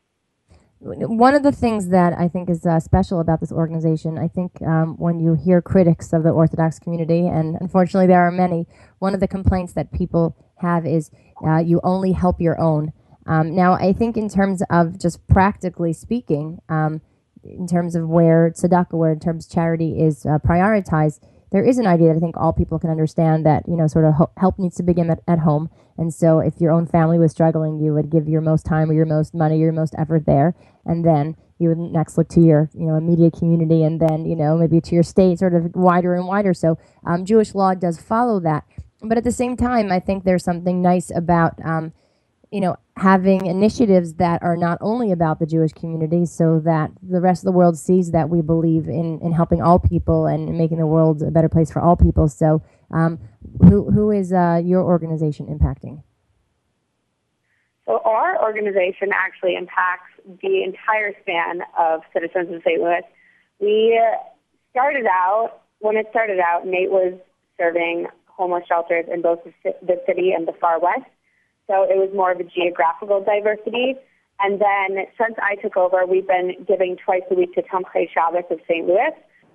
One 0.84 1.36
of 1.36 1.44
the 1.44 1.52
things 1.52 1.90
that 1.90 2.12
I 2.18 2.26
think 2.26 2.50
is 2.50 2.66
uh, 2.66 2.80
special 2.80 3.20
about 3.20 3.38
this 3.38 3.52
organization, 3.52 4.18
I 4.18 4.26
think 4.26 4.60
um, 4.62 4.96
when 4.98 5.20
you 5.20 5.34
hear 5.34 5.62
critics 5.62 6.12
of 6.12 6.24
the 6.24 6.30
Orthodox 6.30 6.80
community, 6.80 7.28
and 7.28 7.56
unfortunately 7.60 8.08
there 8.08 8.26
are 8.26 8.32
many, 8.32 8.66
one 8.98 9.14
of 9.14 9.20
the 9.20 9.28
complaints 9.28 9.74
that 9.74 9.92
people 9.92 10.36
have 10.58 10.84
is 10.84 11.12
uh, 11.46 11.58
you 11.58 11.80
only 11.84 12.10
help 12.10 12.40
your 12.40 12.60
own. 12.60 12.92
Um, 13.26 13.54
now, 13.54 13.74
I 13.74 13.92
think 13.92 14.16
in 14.16 14.28
terms 14.28 14.60
of 14.70 14.98
just 14.98 15.24
practically 15.28 15.92
speaking, 15.92 16.60
um, 16.68 17.00
in 17.44 17.66
terms 17.66 17.94
of 17.94 18.08
where 18.08 18.50
tzedakah, 18.50 18.92
where 18.92 19.12
in 19.12 19.20
terms 19.20 19.46
of 19.46 19.52
charity 19.52 20.00
is 20.00 20.24
uh, 20.26 20.38
prioritized, 20.38 21.20
there 21.50 21.64
is 21.64 21.78
an 21.78 21.86
idea 21.86 22.08
that 22.08 22.16
I 22.16 22.20
think 22.20 22.36
all 22.36 22.52
people 22.52 22.78
can 22.78 22.90
understand 22.90 23.44
that 23.46 23.68
you 23.68 23.76
know 23.76 23.86
sort 23.86 24.06
of 24.06 24.14
ho- 24.14 24.30
help 24.36 24.58
needs 24.58 24.76
to 24.76 24.82
begin 24.82 25.10
at, 25.10 25.20
at 25.28 25.40
home. 25.40 25.70
And 25.98 26.12
so, 26.12 26.38
if 26.38 26.60
your 26.60 26.72
own 26.72 26.86
family 26.86 27.18
was 27.18 27.30
struggling, 27.32 27.78
you 27.78 27.92
would 27.92 28.10
give 28.10 28.28
your 28.28 28.40
most 28.40 28.64
time 28.64 28.90
or 28.90 28.94
your 28.94 29.06
most 29.06 29.34
money, 29.34 29.58
your 29.58 29.72
most 29.72 29.94
effort 29.98 30.24
there, 30.24 30.54
and 30.86 31.04
then 31.04 31.36
you 31.58 31.68
would 31.68 31.78
next 31.78 32.16
look 32.16 32.28
to 32.30 32.40
your 32.40 32.70
you 32.72 32.86
know 32.86 32.96
immediate 32.96 33.34
community, 33.34 33.84
and 33.84 34.00
then 34.00 34.24
you 34.24 34.34
know 34.34 34.56
maybe 34.56 34.80
to 34.80 34.94
your 34.94 35.04
state, 35.04 35.38
sort 35.38 35.54
of 35.54 35.74
wider 35.74 36.14
and 36.14 36.26
wider. 36.26 36.54
So, 36.54 36.78
um, 37.06 37.24
Jewish 37.24 37.54
law 37.54 37.74
does 37.74 38.00
follow 38.00 38.40
that, 38.40 38.64
but 39.02 39.18
at 39.18 39.24
the 39.24 39.32
same 39.32 39.56
time, 39.56 39.92
I 39.92 40.00
think 40.00 40.24
there's 40.24 40.44
something 40.44 40.80
nice 40.80 41.10
about 41.14 41.54
um, 41.64 41.92
you 42.52 42.60
know, 42.60 42.76
having 42.96 43.46
initiatives 43.46 44.14
that 44.14 44.42
are 44.42 44.56
not 44.56 44.78
only 44.80 45.12
about 45.12 45.38
the 45.38 45.46
Jewish 45.46 45.72
community 45.72 46.26
so 46.26 46.60
that 46.60 46.90
the 47.02 47.20
rest 47.20 47.42
of 47.42 47.46
the 47.46 47.52
world 47.52 47.78
sees 47.78 48.10
that 48.10 48.28
we 48.28 48.42
believe 48.42 48.86
in, 48.86 49.18
in 49.22 49.32
helping 49.32 49.62
all 49.62 49.78
people 49.78 50.26
and 50.26 50.58
making 50.58 50.78
the 50.78 50.86
world 50.86 51.22
a 51.22 51.30
better 51.30 51.48
place 51.48 51.70
for 51.70 51.80
all 51.80 51.96
people. 51.96 52.28
So, 52.28 52.62
um, 52.90 53.18
who, 53.60 53.90
who 53.90 54.10
is 54.10 54.32
uh, 54.32 54.60
your 54.62 54.82
organization 54.82 55.46
impacting? 55.46 56.02
So, 57.86 58.00
our 58.04 58.40
organization 58.42 59.10
actually 59.14 59.56
impacts 59.56 60.10
the 60.42 60.62
entire 60.62 61.14
span 61.22 61.62
of 61.78 62.02
citizens 62.12 62.54
of 62.54 62.62
St. 62.62 62.80
Louis. 62.80 63.00
We 63.58 63.98
started 64.70 65.06
out, 65.06 65.62
when 65.78 65.96
it 65.96 66.06
started 66.10 66.40
out, 66.40 66.66
Nate 66.66 66.90
was 66.90 67.14
serving 67.58 68.06
homeless 68.26 68.64
shelters 68.68 69.06
in 69.12 69.22
both 69.22 69.40
the 69.64 70.02
city 70.06 70.32
and 70.32 70.46
the 70.46 70.52
far 70.60 70.78
west. 70.78 71.08
So 71.68 71.84
it 71.84 71.96
was 71.96 72.10
more 72.14 72.32
of 72.32 72.40
a 72.40 72.44
geographical 72.44 73.22
diversity. 73.22 73.94
And 74.40 74.60
then 74.60 75.06
since 75.18 75.36
I 75.38 75.56
took 75.56 75.76
over, 75.76 76.04
we've 76.06 76.26
been 76.26 76.64
giving 76.66 76.96
twice 76.96 77.22
a 77.30 77.34
week 77.34 77.54
to 77.54 77.62
Tomchei 77.62 78.10
Shabbos 78.12 78.44
of 78.50 78.58
St. 78.68 78.86
Louis. 78.86 79.14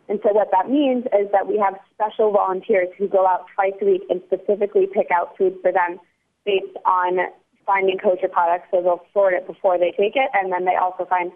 And 0.10 0.20
so 0.24 0.32
what 0.32 0.50
that 0.52 0.70
means 0.70 1.04
is 1.12 1.28
that 1.34 1.48
we 1.48 1.58
have 1.58 1.76
special 1.94 2.32
volunteers 2.32 2.88
who 2.98 3.08
go 3.10 3.28
out 3.28 3.46
twice 3.54 3.74
a 3.82 3.86
week 3.86 4.04
and 4.10 4.22
specifically 4.28 4.88
pick 4.88 5.08
out 5.12 5.38
food 5.38 5.58
for 5.62 5.72
them 5.72 6.00
based 6.46 6.78
on 6.86 7.18
finding 7.66 7.98
kosher 7.98 8.30
products. 8.30 8.68
So 8.72 8.82
they'll 8.82 9.04
sort 9.12 9.34
it 9.34 9.46
before 9.46 9.78
they 9.78 9.92
take 9.92 10.16
it, 10.16 10.32
and 10.34 10.52
then 10.52 10.64
they 10.64 10.76
also 10.76 11.04
find 11.06 11.32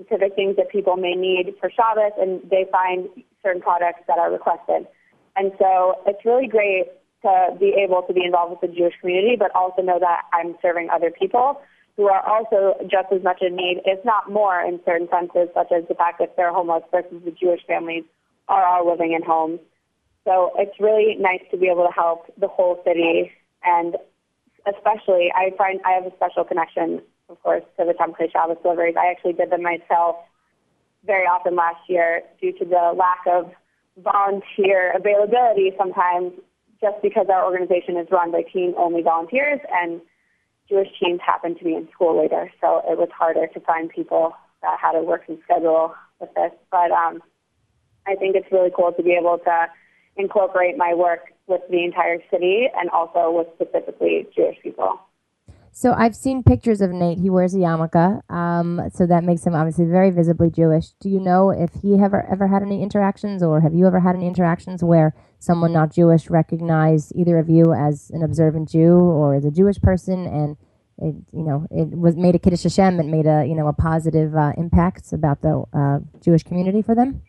specific 0.00 0.34
things 0.34 0.56
that 0.56 0.70
people 0.70 0.96
may 0.96 1.14
need 1.14 1.54
for 1.60 1.70
Shabbos, 1.70 2.12
and 2.18 2.40
they 2.50 2.64
find 2.72 3.08
certain 3.42 3.60
products 3.60 4.00
that 4.08 4.18
are 4.18 4.32
requested. 4.32 4.88
And 5.36 5.52
so 5.58 6.00
it's 6.06 6.24
really 6.24 6.46
great 6.46 6.86
to 7.24 7.56
be 7.58 7.74
able 7.82 8.02
to 8.02 8.12
be 8.12 8.24
involved 8.24 8.52
with 8.52 8.60
the 8.60 8.76
Jewish 8.76 8.94
community, 9.00 9.36
but 9.36 9.50
also 9.54 9.82
know 9.82 9.98
that 9.98 10.22
I'm 10.32 10.54
serving 10.62 10.88
other 10.90 11.10
people 11.10 11.60
who 11.96 12.08
are 12.08 12.22
also 12.26 12.74
just 12.82 13.12
as 13.12 13.22
much 13.22 13.40
in 13.40 13.56
need, 13.56 13.80
if 13.84 14.04
not 14.04 14.30
more, 14.30 14.60
in 14.60 14.80
certain 14.84 15.08
senses, 15.10 15.48
such 15.54 15.70
as 15.72 15.84
the 15.88 15.94
fact 15.94 16.18
that 16.18 16.36
they're 16.36 16.52
homeless 16.52 16.82
versus 16.90 17.22
the 17.24 17.30
Jewish 17.30 17.60
families 17.66 18.04
are 18.48 18.66
all 18.66 18.88
living 18.90 19.12
in 19.12 19.22
homes. 19.22 19.60
So 20.24 20.52
it's 20.58 20.78
really 20.80 21.16
nice 21.18 21.42
to 21.50 21.56
be 21.56 21.68
able 21.68 21.86
to 21.86 21.92
help 21.92 22.32
the 22.38 22.48
whole 22.48 22.80
city, 22.84 23.30
and 23.62 23.96
especially 24.66 25.30
I 25.34 25.50
find 25.56 25.80
I 25.84 25.92
have 25.92 26.06
a 26.06 26.16
special 26.16 26.44
connection, 26.44 27.00
of 27.28 27.40
course, 27.42 27.62
to 27.78 27.84
the 27.84 27.92
Tomchei 27.92 28.32
Shabbos 28.32 28.56
deliveries. 28.62 28.96
I 28.98 29.10
actually 29.10 29.34
did 29.34 29.50
them 29.50 29.62
myself 29.62 30.16
very 31.06 31.24
often 31.24 31.54
last 31.54 31.88
year 31.88 32.22
due 32.40 32.52
to 32.58 32.64
the 32.64 32.92
lack 32.96 33.20
of 33.30 33.52
volunteer 34.02 34.92
availability 34.96 35.70
sometimes 35.78 36.32
just 36.84 37.00
because 37.00 37.26
our 37.32 37.44
organization 37.44 37.96
is 37.96 38.06
run 38.10 38.30
by 38.30 38.42
teen 38.52 38.74
only 38.76 39.00
volunteers 39.00 39.60
and 39.72 40.02
Jewish 40.68 40.88
teens 41.00 41.20
happen 41.24 41.56
to 41.56 41.64
be 41.64 41.74
in 41.74 41.88
school 41.92 42.20
later, 42.20 42.50
so 42.60 42.82
it 42.88 42.98
was 42.98 43.08
harder 43.16 43.46
to 43.46 43.60
find 43.60 43.88
people 43.88 44.34
that 44.60 44.78
had 44.80 44.94
a 44.94 45.02
working 45.02 45.38
schedule 45.44 45.94
with 46.20 46.30
this. 46.34 46.52
But 46.70 46.90
um, 46.90 47.22
I 48.06 48.14
think 48.16 48.36
it's 48.36 48.50
really 48.52 48.70
cool 48.74 48.92
to 48.92 49.02
be 49.02 49.16
able 49.18 49.38
to 49.44 49.66
incorporate 50.16 50.76
my 50.76 50.94
work 50.94 51.32
with 51.46 51.62
the 51.70 51.84
entire 51.84 52.18
city 52.30 52.68
and 52.76 52.88
also 52.90 53.30
with 53.30 53.48
specifically 53.54 54.26
Jewish 54.34 54.56
people. 54.62 55.00
So 55.76 55.92
I've 55.92 56.14
seen 56.14 56.44
pictures 56.44 56.80
of 56.80 56.92
Nate. 56.92 57.18
He 57.18 57.28
wears 57.28 57.54
a 57.54 57.58
yarmulke, 57.58 58.20
um, 58.30 58.80
so 58.94 59.06
that 59.06 59.24
makes 59.24 59.44
him 59.44 59.54
obviously 59.54 59.86
very 59.86 60.10
visibly 60.10 60.48
Jewish. 60.48 60.90
Do 61.00 61.10
you 61.10 61.18
know 61.18 61.50
if 61.50 61.70
he 61.82 61.94
ever 61.94 62.24
ever 62.30 62.46
had 62.46 62.62
any 62.62 62.82
interactions, 62.82 63.42
or 63.42 63.60
have 63.60 63.74
you 63.74 63.86
ever 63.86 64.00
had 64.00 64.14
any 64.14 64.26
interactions 64.26 64.84
where 64.84 65.14
someone 65.44 65.72
not 65.72 65.92
Jewish 65.92 66.30
recognize 66.30 67.12
either 67.14 67.38
of 67.38 67.48
you 67.48 67.72
as 67.72 68.10
an 68.10 68.22
observant 68.22 68.68
Jew 68.68 68.96
or 68.96 69.34
as 69.34 69.44
a 69.44 69.50
Jewish 69.50 69.80
person, 69.80 70.26
and 70.26 70.56
it 70.98 71.14
you 71.32 71.42
know 71.42 71.66
it 71.70 71.90
was 71.90 72.16
made 72.16 72.34
a 72.34 72.38
kiddush 72.38 72.62
Hashem, 72.62 73.00
it 73.00 73.06
made 73.06 73.26
a 73.26 73.44
you 73.46 73.54
know 73.54 73.68
a 73.68 73.72
positive 73.72 74.34
uh, 74.34 74.52
impact 74.56 75.12
about 75.12 75.42
the 75.42 75.64
uh, 75.72 75.98
Jewish 76.20 76.42
community 76.42 76.82
for 76.82 76.94
them? 76.94 77.22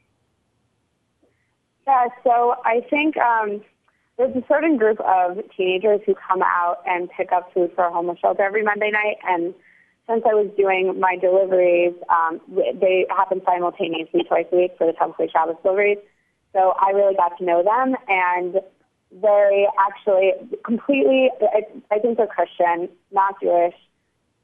Yeah, 1.87 2.07
so 2.23 2.55
I 2.65 2.81
think. 2.89 3.17
Um, 3.17 3.61
there's 4.17 4.35
a 4.35 4.43
certain 4.47 4.77
group 4.77 4.99
of 5.01 5.39
teenagers 5.57 5.99
who 6.05 6.15
come 6.15 6.41
out 6.41 6.77
and 6.85 7.09
pick 7.09 7.31
up 7.33 7.51
food 7.53 7.71
for 7.75 7.83
a 7.83 7.91
homeless 7.91 8.19
shelter 8.19 8.43
every 8.43 8.63
Monday 8.63 8.89
night. 8.89 9.17
And 9.27 9.53
since 10.07 10.23
I 10.25 10.33
was 10.33 10.49
doing 10.55 10.99
my 10.99 11.17
deliveries, 11.17 11.93
um, 12.09 12.39
they 12.55 13.05
happen 13.09 13.41
simultaneously 13.45 14.23
twice 14.23 14.45
a 14.51 14.55
week 14.55 14.71
for 14.77 14.87
the 14.87 14.93
Tomchei 14.93 15.31
Shabbos 15.31 15.57
deliveries. 15.63 15.97
So 16.55 16.73
I 16.79 16.91
really 16.91 17.15
got 17.15 17.37
to 17.39 17.43
know 17.43 17.61
them, 17.63 17.97
and 18.07 18.61
they 19.11 19.67
actually 19.77 20.31
completely, 20.63 21.29
I, 21.41 21.63
I 21.93 21.99
think 21.99 22.17
they're 22.17 22.27
Christian, 22.27 22.87
not 23.11 23.35
Jewish, 23.41 23.73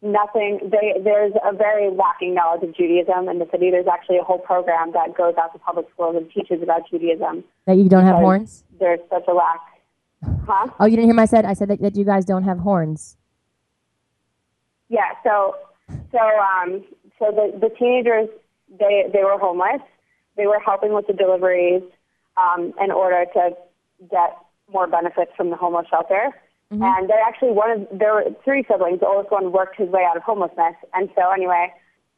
nothing. 0.01 0.59
They, 0.69 0.99
there's 1.01 1.31
a 1.41 1.55
very 1.55 1.89
lacking 1.89 2.33
knowledge 2.33 2.63
of 2.63 2.75
Judaism 2.75 3.29
in 3.29 3.39
the 3.39 3.47
city. 3.49 3.71
There's 3.71 3.87
actually 3.87 4.17
a 4.17 4.23
whole 4.23 4.39
program 4.39 4.91
that 4.91 5.15
goes 5.15 5.35
out 5.41 5.53
to 5.53 5.59
public 5.59 5.85
schools 5.93 6.17
and 6.17 6.29
teaches 6.29 6.61
about 6.61 6.81
Judaism. 6.89 7.45
That 7.65 7.77
you 7.77 7.87
don't 7.87 8.03
have 8.03 8.17
horns? 8.17 8.65
There's 8.77 8.99
such 9.09 9.23
a 9.29 9.33
lack. 9.33 9.61
Huh? 10.45 10.67
Oh, 10.81 10.85
you 10.87 10.97
didn't 10.97 11.05
hear 11.05 11.15
my 11.15 11.25
said? 11.25 11.45
I 11.45 11.53
said 11.53 11.69
that, 11.69 11.81
that 11.81 11.95
you 11.95 12.03
guys 12.03 12.25
don't 12.25 12.43
have 12.43 12.59
horns. 12.59 13.15
Yeah. 14.89 15.11
So, 15.23 15.55
so, 16.11 16.19
um, 16.19 16.83
so 17.17 17.31
the 17.31 17.57
the 17.57 17.69
teenagers 17.79 18.27
they 18.77 19.05
they 19.13 19.23
were 19.23 19.39
homeless. 19.39 19.81
They 20.35 20.45
were 20.45 20.59
helping 20.59 20.93
with 20.93 21.07
the 21.07 21.13
deliveries 21.13 21.83
um, 22.41 22.73
in 22.81 22.91
order 22.91 23.25
to 23.33 23.51
get 24.09 24.37
more 24.71 24.87
benefits 24.87 25.31
from 25.37 25.49
the 25.49 25.55
homeless 25.55 25.87
shelter. 25.89 26.31
Mm-hmm. 26.71 26.83
And 26.83 27.09
they're 27.09 27.21
actually 27.21 27.51
one 27.51 27.71
of 27.71 27.87
there 27.91 28.13
were 28.13 28.25
three 28.43 28.63
siblings. 28.69 29.01
The 29.01 29.07
oldest 29.07 29.31
one 29.31 29.51
worked 29.51 29.75
his 29.75 29.89
way 29.89 30.07
out 30.09 30.15
of 30.15 30.23
homelessness, 30.23 30.75
and 30.93 31.09
so 31.15 31.29
anyway, 31.29 31.67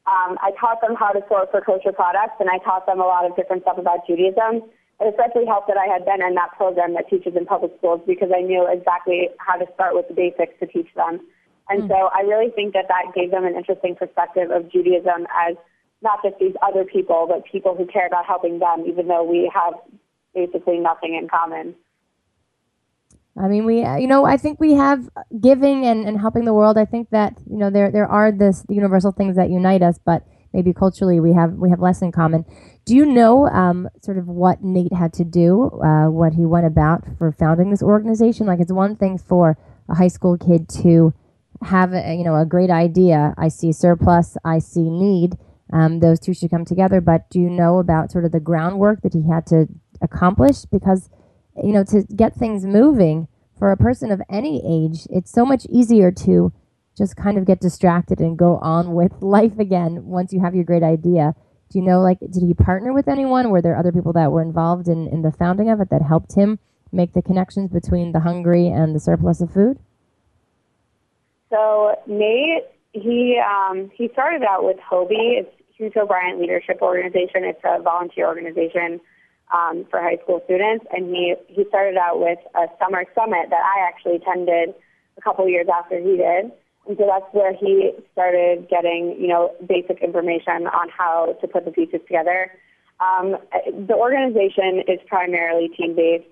um, 0.05 0.37
I 0.45 0.51
taught 0.59 0.79
them 0.81 0.95
how 0.95 1.11
to 1.11 1.21
sort 1.27 1.49
for 1.49 1.61
kosher 1.61 1.91
products, 1.91 2.37
and 2.39 2.49
I 2.49 2.59
taught 2.59 2.85
them 2.85 2.99
a 2.99 3.07
lot 3.07 3.25
of 3.25 3.35
different 3.35 3.63
stuff 3.63 3.79
about 3.79 4.05
Judaism. 4.05 4.61
It 5.01 5.09
especially 5.09 5.47
helped 5.47 5.67
that 5.67 5.77
I 5.77 5.89
had 5.89 6.05
been 6.05 6.21
in 6.21 6.35
that 6.35 6.53
program 6.55 6.93
that 6.93 7.09
teaches 7.09 7.35
in 7.35 7.47
public 7.47 7.73
schools 7.79 8.01
because 8.05 8.29
I 8.29 8.41
knew 8.41 8.67
exactly 8.69 9.29
how 9.39 9.57
to 9.57 9.65
start 9.73 9.95
with 9.95 10.07
the 10.07 10.13
basics 10.13 10.53
to 10.59 10.67
teach 10.67 10.93
them. 10.93 11.19
And 11.69 11.83
mm. 11.83 11.87
so 11.87 12.13
I 12.13 12.21
really 12.21 12.51
think 12.51 12.73
that 12.73 12.85
that 12.89 13.15
gave 13.15 13.31
them 13.31 13.45
an 13.45 13.55
interesting 13.55 13.95
perspective 13.95 14.51
of 14.51 14.71
Judaism 14.71 15.25
as 15.33 15.57
not 16.03 16.21
just 16.21 16.37
these 16.37 16.53
other 16.61 16.83
people, 16.83 17.25
but 17.27 17.43
people 17.49 17.75
who 17.75 17.87
care 17.87 18.05
about 18.05 18.25
helping 18.25 18.59
them, 18.59 18.83
even 18.85 19.07
though 19.07 19.23
we 19.23 19.49
have 19.53 19.73
basically 20.33 20.79
nothing 20.79 21.15
in 21.15 21.27
common. 21.27 21.75
I 23.35 23.47
mean, 23.47 23.65
we, 23.65 23.79
you 23.79 24.07
know, 24.07 24.25
I 24.25 24.37
think 24.37 24.59
we 24.59 24.73
have 24.73 25.09
giving 25.41 25.85
and, 25.85 26.07
and 26.07 26.19
helping 26.19 26.45
the 26.45 26.53
world. 26.53 26.77
I 26.77 26.85
think 26.85 27.09
that, 27.09 27.35
you 27.49 27.57
know, 27.57 27.71
there, 27.71 27.89
there 27.89 28.05
are 28.07 28.31
this 28.31 28.63
universal 28.69 29.11
things 29.11 29.35
that 29.37 29.49
unite 29.49 29.81
us, 29.81 29.97
but 29.97 30.23
maybe 30.53 30.71
culturally 30.71 31.19
we 31.19 31.33
have, 31.33 31.53
we 31.53 31.71
have 31.71 31.79
less 31.79 32.03
in 32.03 32.11
common. 32.11 32.45
Do 32.85 32.95
you 32.95 33.07
know 33.07 33.47
um, 33.47 33.89
sort 34.03 34.19
of 34.19 34.27
what 34.27 34.63
Nate 34.63 34.93
had 34.93 35.13
to 35.13 35.23
do, 35.23 35.71
uh, 35.83 36.09
what 36.11 36.33
he 36.33 36.45
went 36.45 36.67
about 36.67 37.05
for 37.17 37.31
founding 37.31 37.71
this 37.71 37.81
organization? 37.81 38.45
Like, 38.45 38.59
it's 38.59 38.71
one 38.71 38.95
thing 38.95 39.17
for 39.17 39.57
a 39.89 39.95
high 39.95 40.09
school 40.09 40.37
kid 40.37 40.69
to 40.83 41.13
have, 41.63 41.93
a, 41.93 42.15
you 42.15 42.23
know, 42.23 42.35
a 42.35 42.45
great 42.45 42.69
idea. 42.69 43.33
I 43.35 43.47
see 43.47 43.71
surplus, 43.71 44.37
I 44.45 44.59
see 44.59 44.91
need. 44.91 45.37
Um, 45.71 46.01
those 46.01 46.19
two 46.19 46.35
should 46.35 46.51
come 46.51 46.65
together. 46.65 47.01
But 47.01 47.31
do 47.31 47.39
you 47.39 47.49
know 47.49 47.79
about 47.79 48.11
sort 48.11 48.25
of 48.25 48.31
the 48.31 48.39
groundwork 48.39 49.01
that 49.01 49.13
he 49.13 49.23
had 49.27 49.47
to 49.47 49.67
accomplish? 50.03 50.65
Because 50.65 51.09
you 51.61 51.73
know, 51.73 51.83
to 51.85 52.03
get 52.15 52.35
things 52.35 52.65
moving 52.65 53.27
for 53.57 53.71
a 53.71 53.77
person 53.77 54.11
of 54.11 54.21
any 54.29 54.61
age, 54.65 55.07
it's 55.09 55.31
so 55.31 55.45
much 55.45 55.65
easier 55.69 56.11
to 56.11 56.51
just 56.97 57.15
kind 57.15 57.37
of 57.37 57.45
get 57.45 57.59
distracted 57.59 58.19
and 58.19 58.37
go 58.37 58.57
on 58.57 58.93
with 58.93 59.11
life 59.21 59.59
again 59.59 60.05
once 60.05 60.33
you 60.33 60.41
have 60.41 60.55
your 60.55 60.63
great 60.63 60.83
idea. 60.83 61.35
Do 61.69 61.79
you 61.79 61.85
know, 61.85 62.01
like, 62.01 62.19
did 62.19 62.43
he 62.43 62.53
partner 62.53 62.93
with 62.93 63.07
anyone? 63.07 63.49
Were 63.49 63.61
there 63.61 63.77
other 63.77 63.91
people 63.91 64.13
that 64.13 64.31
were 64.31 64.43
involved 64.43 64.87
in, 64.87 65.07
in 65.07 65.23
the 65.23 65.31
founding 65.31 65.69
of 65.69 65.81
it 65.81 65.89
that 65.89 66.03
helped 66.03 66.35
him 66.35 66.59
make 66.91 67.13
the 67.13 67.21
connections 67.21 67.71
between 67.71 68.11
the 68.11 68.19
hungry 68.19 68.67
and 68.67 68.95
the 68.95 68.99
surplus 68.99 69.41
of 69.41 69.51
food? 69.51 69.79
So 71.49 71.95
Nate, 72.07 72.65
he 72.91 73.39
um, 73.39 73.89
he 73.95 74.09
started 74.13 74.43
out 74.43 74.63
with 74.63 74.77
HOBY. 74.79 75.39
It's 75.39 75.49
Hughes 75.75 75.93
O'Brian 75.95 76.39
Leadership 76.39 76.79
Organization. 76.81 77.43
It's 77.43 77.61
a 77.63 77.81
volunteer 77.81 78.27
organization 78.27 78.99
um, 79.53 79.85
for 79.89 80.01
high 80.01 80.17
school 80.23 80.41
students, 80.45 80.85
and 80.91 81.07
he 81.13 81.35
he 81.47 81.63
started 81.69 81.97
out 81.97 82.19
with 82.19 82.39
a 82.55 82.65
summer 82.79 83.05
summit 83.13 83.49
that 83.51 83.63
I 83.63 83.87
actually 83.87 84.15
attended 84.15 84.73
a 85.17 85.21
couple 85.21 85.47
years 85.47 85.67
after 85.71 85.99
he 85.99 86.17
did, 86.17 86.51
And 86.87 86.97
so 86.97 87.07
that's 87.07 87.25
where 87.33 87.53
he 87.53 87.91
started 88.11 88.67
getting, 88.69 89.15
you 89.19 89.27
know, 89.27 89.55
basic 89.65 90.01
information 90.01 90.67
on 90.67 90.89
how 90.89 91.37
to 91.39 91.47
put 91.47 91.65
the 91.65 91.71
pieces 91.71 92.01
together. 92.07 92.51
Um, 92.99 93.37
the 93.87 93.95
organization 93.95 94.83
is 94.87 94.99
primarily 95.07 95.69
team-based. 95.69 96.27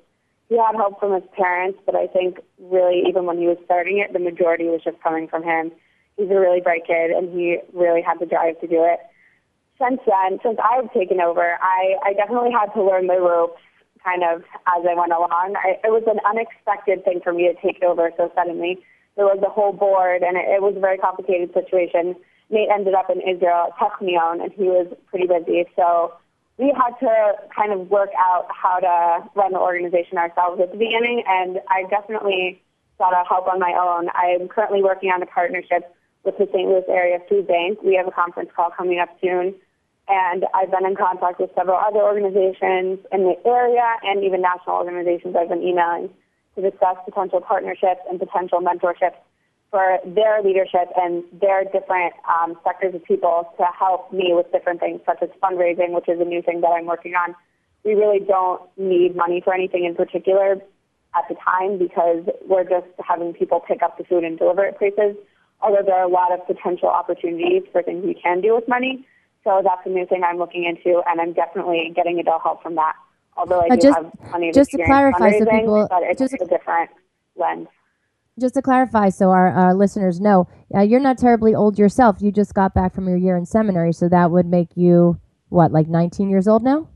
He 0.50 0.58
had 0.58 0.76
help 0.76 1.00
from 1.00 1.14
his 1.14 1.24
parents, 1.36 1.80
but 1.86 1.96
I 1.96 2.08
think 2.08 2.40
really 2.60 3.04
even 3.08 3.26
when 3.26 3.38
he 3.38 3.48
was 3.48 3.58
starting 3.64 4.00
it, 4.00 4.12
the 4.12 4.20
majority 4.20 4.66
was 4.66 4.82
just 4.84 5.02
coming 5.02 5.28
from 5.28 5.44
him. 5.44 5.72
He's 6.18 6.30
a 6.30 6.36
really 6.40 6.60
bright 6.60 6.86
kid, 6.86 7.12
and 7.12 7.32
he 7.32 7.60
really 7.74 8.02
had 8.02 8.20
the 8.20 8.26
drive 8.26 8.60
to 8.60 8.68
do 8.68 8.84
it. 8.84 9.00
Since 9.82 10.02
then, 10.06 10.38
since 10.44 10.60
I've 10.62 10.94
taken 10.94 11.20
over, 11.20 11.58
I, 11.60 11.96
I 12.06 12.14
definitely 12.14 12.52
had 12.52 12.70
to 12.74 12.84
learn 12.84 13.08
the 13.08 13.20
ropes 13.20 13.62
kind 14.04 14.24
of 14.24 14.42
as 14.68 14.86
I 14.86 14.94
went 14.94 15.12
along. 15.12 15.56
I, 15.58 15.82
it 15.84 15.90
was 15.90 16.04
an 16.06 16.20
unexpected 16.22 17.04
thing 17.04 17.22
for 17.24 17.34
me 17.34 17.50
to 17.50 17.56
take 17.62 17.82
over 17.82 18.12
so 18.18 18.32
suddenly. 18.36 18.78
There 19.16 19.26
was 19.26 19.42
a 19.46 19.50
whole 19.50 19.74
board, 19.74 20.22
and 20.22 20.38
it, 20.38 20.46
it 20.46 20.62
was 20.62 20.76
a 20.78 20.80
very 20.80 20.98
complicated 20.98 21.54
situation. 21.54 22.16
Nate 22.50 22.70
ended 22.70 22.94
up 22.94 23.10
in 23.10 23.22
Israel 23.22 23.74
at 23.74 23.78
Technion, 23.78 24.44
and 24.44 24.52
he 24.54 24.66
was 24.66 24.88
pretty 25.10 25.26
busy. 25.26 25.66
So 25.76 26.14
we 26.58 26.74
had 26.78 26.94
to 27.00 27.34
kind 27.50 27.74
of 27.74 27.90
work 27.90 28.12
out 28.18 28.48
how 28.54 28.80
to 28.80 29.30
run 29.34 29.54
the 29.54 29.60
organization 29.60 30.18
ourselves 30.18 30.62
at 30.62 30.72
the 30.72 30.78
beginning, 30.78 31.24
and 31.28 31.60
I 31.70 31.90
definitely 31.90 32.62
sought 32.98 33.14
out 33.14 33.28
help 33.28 33.48
on 33.48 33.60
my 33.60 33.74
own. 33.74 34.10
I'm 34.14 34.48
currently 34.48 34.84
working 34.84 35.10
on 35.10 35.24
a 35.24 35.26
partnership 35.26 35.96
with 36.24 36.38
the 36.38 36.46
St. 36.54 36.70
Louis 36.70 36.86
Area 36.88 37.18
Food 37.28 37.48
Bank. 37.48 37.80
We 37.84 37.96
have 37.96 38.08
a 38.08 38.12
conference 38.12 38.52
call 38.56 38.70
coming 38.70 39.00
up 39.00 39.10
soon, 39.22 39.56
and 40.12 40.46
I've 40.54 40.70
been 40.70 40.86
in 40.86 40.96
contact 40.96 41.40
with 41.40 41.50
several 41.56 41.78
other 41.80 42.04
organizations 42.04 43.00
in 43.16 43.24
the 43.24 43.36
area 43.48 43.96
and 44.04 44.24
even 44.24 44.42
national 44.42 44.76
organizations 44.76 45.36
I've 45.40 45.48
been 45.48 45.64
emailing 45.64 46.10
to 46.56 46.62
discuss 46.62 46.98
potential 47.06 47.40
partnerships 47.40 48.02
and 48.10 48.20
potential 48.20 48.60
mentorships 48.60 49.16
for 49.72 50.00
their 50.06 50.44
leadership 50.44 50.92
and 50.98 51.24
their 51.40 51.64
different 51.64 52.12
um, 52.28 52.60
sectors 52.62 52.94
of 52.94 53.06
people 53.06 53.48
to 53.58 53.64
help 53.78 54.12
me 54.12 54.34
with 54.36 54.52
different 54.52 54.82
things, 54.82 55.00
such 55.06 55.20
as 55.22 55.30
fundraising, 55.42 55.96
which 55.96 56.10
is 56.10 56.20
a 56.20 56.26
new 56.26 56.42
thing 56.42 56.60
that 56.60 56.76
I'm 56.76 56.86
working 56.86 57.14
on. 57.16 57.34
We 57.86 57.94
really 57.94 58.20
don't 58.20 58.62
need 58.78 59.16
money 59.16 59.40
for 59.42 59.54
anything 59.54 59.86
in 59.86 59.96
particular 59.96 60.60
at 61.16 61.24
the 61.30 61.36
time 61.36 61.78
because 61.78 62.26
we're 62.46 62.66
just 62.66 62.88
having 63.00 63.32
people 63.34 63.62
pick 63.62 63.82
up 63.82 63.98
the 63.98 64.04
food 64.04 64.26
and 64.26 64.38
deliver 64.38 64.66
it 64.66 64.78
places. 64.78 65.16
Although 65.62 65.84
there 65.86 65.96
are 65.96 66.04
a 66.04 66.12
lot 66.12 66.34
of 66.34 66.46
potential 66.46 66.90
opportunities 66.90 67.64
for 67.72 67.82
things 67.82 68.04
we 68.06 68.14
can 68.14 68.42
do 68.42 68.54
with 68.56 68.68
money. 68.68 69.08
So 69.44 69.62
that's 69.64 69.82
a 69.86 69.90
new 69.90 70.06
thing 70.06 70.24
I'm 70.24 70.38
looking 70.38 70.66
into, 70.66 71.02
and 71.08 71.20
I'm 71.20 71.34
definitely 71.34 71.92
getting 71.96 72.20
adult 72.20 72.42
help 72.44 72.62
from 72.62 72.76
that. 72.76 72.94
Although 73.38 73.62
I 73.62 73.68
uh, 73.68 73.76
do 73.76 73.82
just, 73.82 73.98
have 73.98 74.12
plenty 74.30 74.50
of 74.50 74.56
just 74.56 74.72
to 74.72 74.86
clarify, 74.86 75.32
so 75.32 75.46
people, 75.46 75.88
but 75.90 76.04
it's 76.04 76.20
just 76.20 76.34
a 76.34 76.46
different 76.46 76.92
lens 77.36 77.68
just 78.40 78.56
to 78.56 78.62
clarify 78.62 79.10
so 79.10 79.30
our, 79.30 79.50
our 79.52 79.74
listeners 79.74 80.20
know, 80.20 80.48
uh, 80.76 80.82
you're 80.82 81.00
not 81.00 81.18
terribly 81.18 81.54
old 81.54 81.78
yourself. 81.78 82.18
You 82.22 82.32
just 82.32 82.54
got 82.54 82.74
back 82.74 82.94
from 82.94 83.08
your 83.08 83.18
year 83.18 83.38
in 83.38 83.46
seminary, 83.46 83.94
so 83.94 84.10
that 84.10 84.32
would 84.32 84.46
make 84.46 84.70
you, 84.76 85.20
what, 85.50 85.72
like 85.72 85.88
19 85.88 86.30
years 86.30 86.48
old 86.48 86.64
now? 86.64 86.90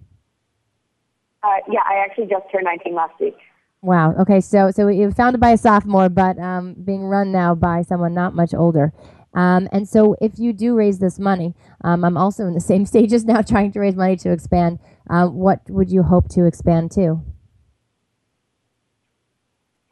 Uh, 1.43 1.57
yeah, 1.69 1.81
I 1.85 2.03
actually 2.03 2.25
just 2.25 2.49
turned 2.51 2.65
19 2.65 2.95
last 2.95 3.19
week. 3.19 3.37
Wow. 3.81 4.15
Okay, 4.15 4.41
so 4.41 4.71
so 4.71 4.87
it 4.87 5.05
was 5.05 5.13
founded 5.13 5.39
by 5.39 5.51
a 5.51 5.57
sophomore, 5.57 6.09
but 6.09 6.39
um, 6.39 6.73
being 6.73 7.03
run 7.03 7.31
now 7.31 7.53
by 7.53 7.83
someone 7.83 8.15
not 8.15 8.33
much 8.33 8.51
older. 8.55 8.91
Um, 9.35 9.67
and 9.71 9.87
so, 9.87 10.15
if 10.21 10.39
you 10.39 10.53
do 10.53 10.75
raise 10.75 10.99
this 10.99 11.19
money, 11.19 11.53
um, 11.83 12.03
I'm 12.03 12.17
also 12.17 12.45
in 12.47 12.53
the 12.53 12.61
same 12.61 12.85
stages 12.93 13.25
now, 13.25 13.41
trying 13.41 13.71
to 13.73 13.79
raise 13.79 13.95
money 13.95 14.15
to 14.17 14.31
expand. 14.31 14.79
Uh, 15.09 15.27
what 15.27 15.61
would 15.69 15.91
you 15.91 16.01
hope 16.01 16.29
to 16.29 16.45
expand 16.45 16.91
to? 16.91 17.21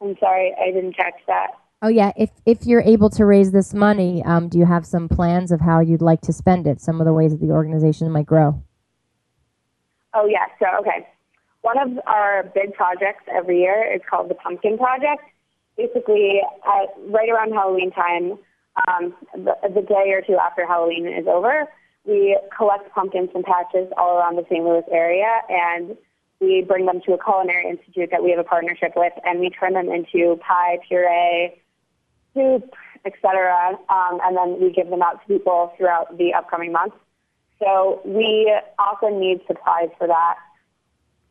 I'm 0.00 0.16
sorry, 0.18 0.54
I 0.60 0.72
didn't 0.72 0.96
catch 0.96 1.14
that. 1.26 1.52
Oh 1.82 1.88
yeah, 1.88 2.12
if 2.16 2.30
if 2.46 2.64
you're 2.64 2.80
able 2.80 3.10
to 3.10 3.26
raise 3.26 3.52
this 3.52 3.74
money, 3.74 4.22
um, 4.24 4.48
do 4.48 4.58
you 4.58 4.64
have 4.64 4.86
some 4.86 5.08
plans 5.08 5.52
of 5.52 5.60
how 5.60 5.80
you'd 5.80 6.02
like 6.02 6.22
to 6.22 6.32
spend 6.32 6.66
it? 6.66 6.80
Some 6.80 7.00
of 7.00 7.06
the 7.06 7.12
ways 7.12 7.32
that 7.32 7.40
the 7.40 7.52
organization 7.52 8.10
might 8.10 8.26
grow. 8.26 8.62
Oh 10.14 10.26
yeah, 10.26 10.46
so 10.58 10.66
okay. 10.80 11.06
One 11.60 11.78
of 11.78 11.98
our 12.06 12.44
big 12.54 12.72
projects 12.74 13.24
every 13.30 13.60
year 13.60 13.92
is 13.94 14.00
called 14.08 14.30
the 14.30 14.34
Pumpkin 14.34 14.78
Project. 14.78 15.22
Basically, 15.76 16.40
uh, 16.66 16.86
right 17.08 17.28
around 17.28 17.52
Halloween 17.52 17.90
time, 17.90 18.38
um, 18.88 19.14
the, 19.34 19.54
the 19.74 19.82
day 19.82 20.12
or 20.12 20.22
two 20.22 20.36
after 20.36 20.66
Halloween 20.66 21.06
is 21.06 21.26
over, 21.26 21.66
we 22.04 22.38
collect 22.56 22.92
pumpkins 22.92 23.30
and 23.34 23.44
patches 23.44 23.88
all 23.96 24.18
around 24.18 24.36
the 24.36 24.44
St. 24.50 24.64
Louis 24.64 24.84
area 24.90 25.40
and 25.48 25.96
we 26.40 26.62
bring 26.66 26.86
them 26.86 27.00
to 27.06 27.12
a 27.14 27.22
culinary 27.22 27.68
institute 27.70 28.10
that 28.10 28.22
we 28.22 28.30
have 28.30 28.38
a 28.38 28.44
partnership 28.44 28.92
with, 28.96 29.12
and 29.24 29.40
we 29.40 29.50
turn 29.50 29.74
them 29.74 29.88
into 29.88 30.36
pie, 30.46 30.78
puree, 30.86 31.60
soup, 32.34 32.74
etc. 33.04 33.78
Um, 33.88 34.20
and 34.22 34.36
then 34.36 34.60
we 34.60 34.72
give 34.72 34.90
them 34.90 35.02
out 35.02 35.20
to 35.22 35.26
people 35.26 35.72
throughout 35.76 36.16
the 36.18 36.34
upcoming 36.34 36.72
months. 36.72 36.96
So 37.58 38.00
we 38.04 38.52
often 38.78 39.20
need 39.20 39.40
supplies 39.46 39.88
for 39.96 40.06
that. 40.06 40.36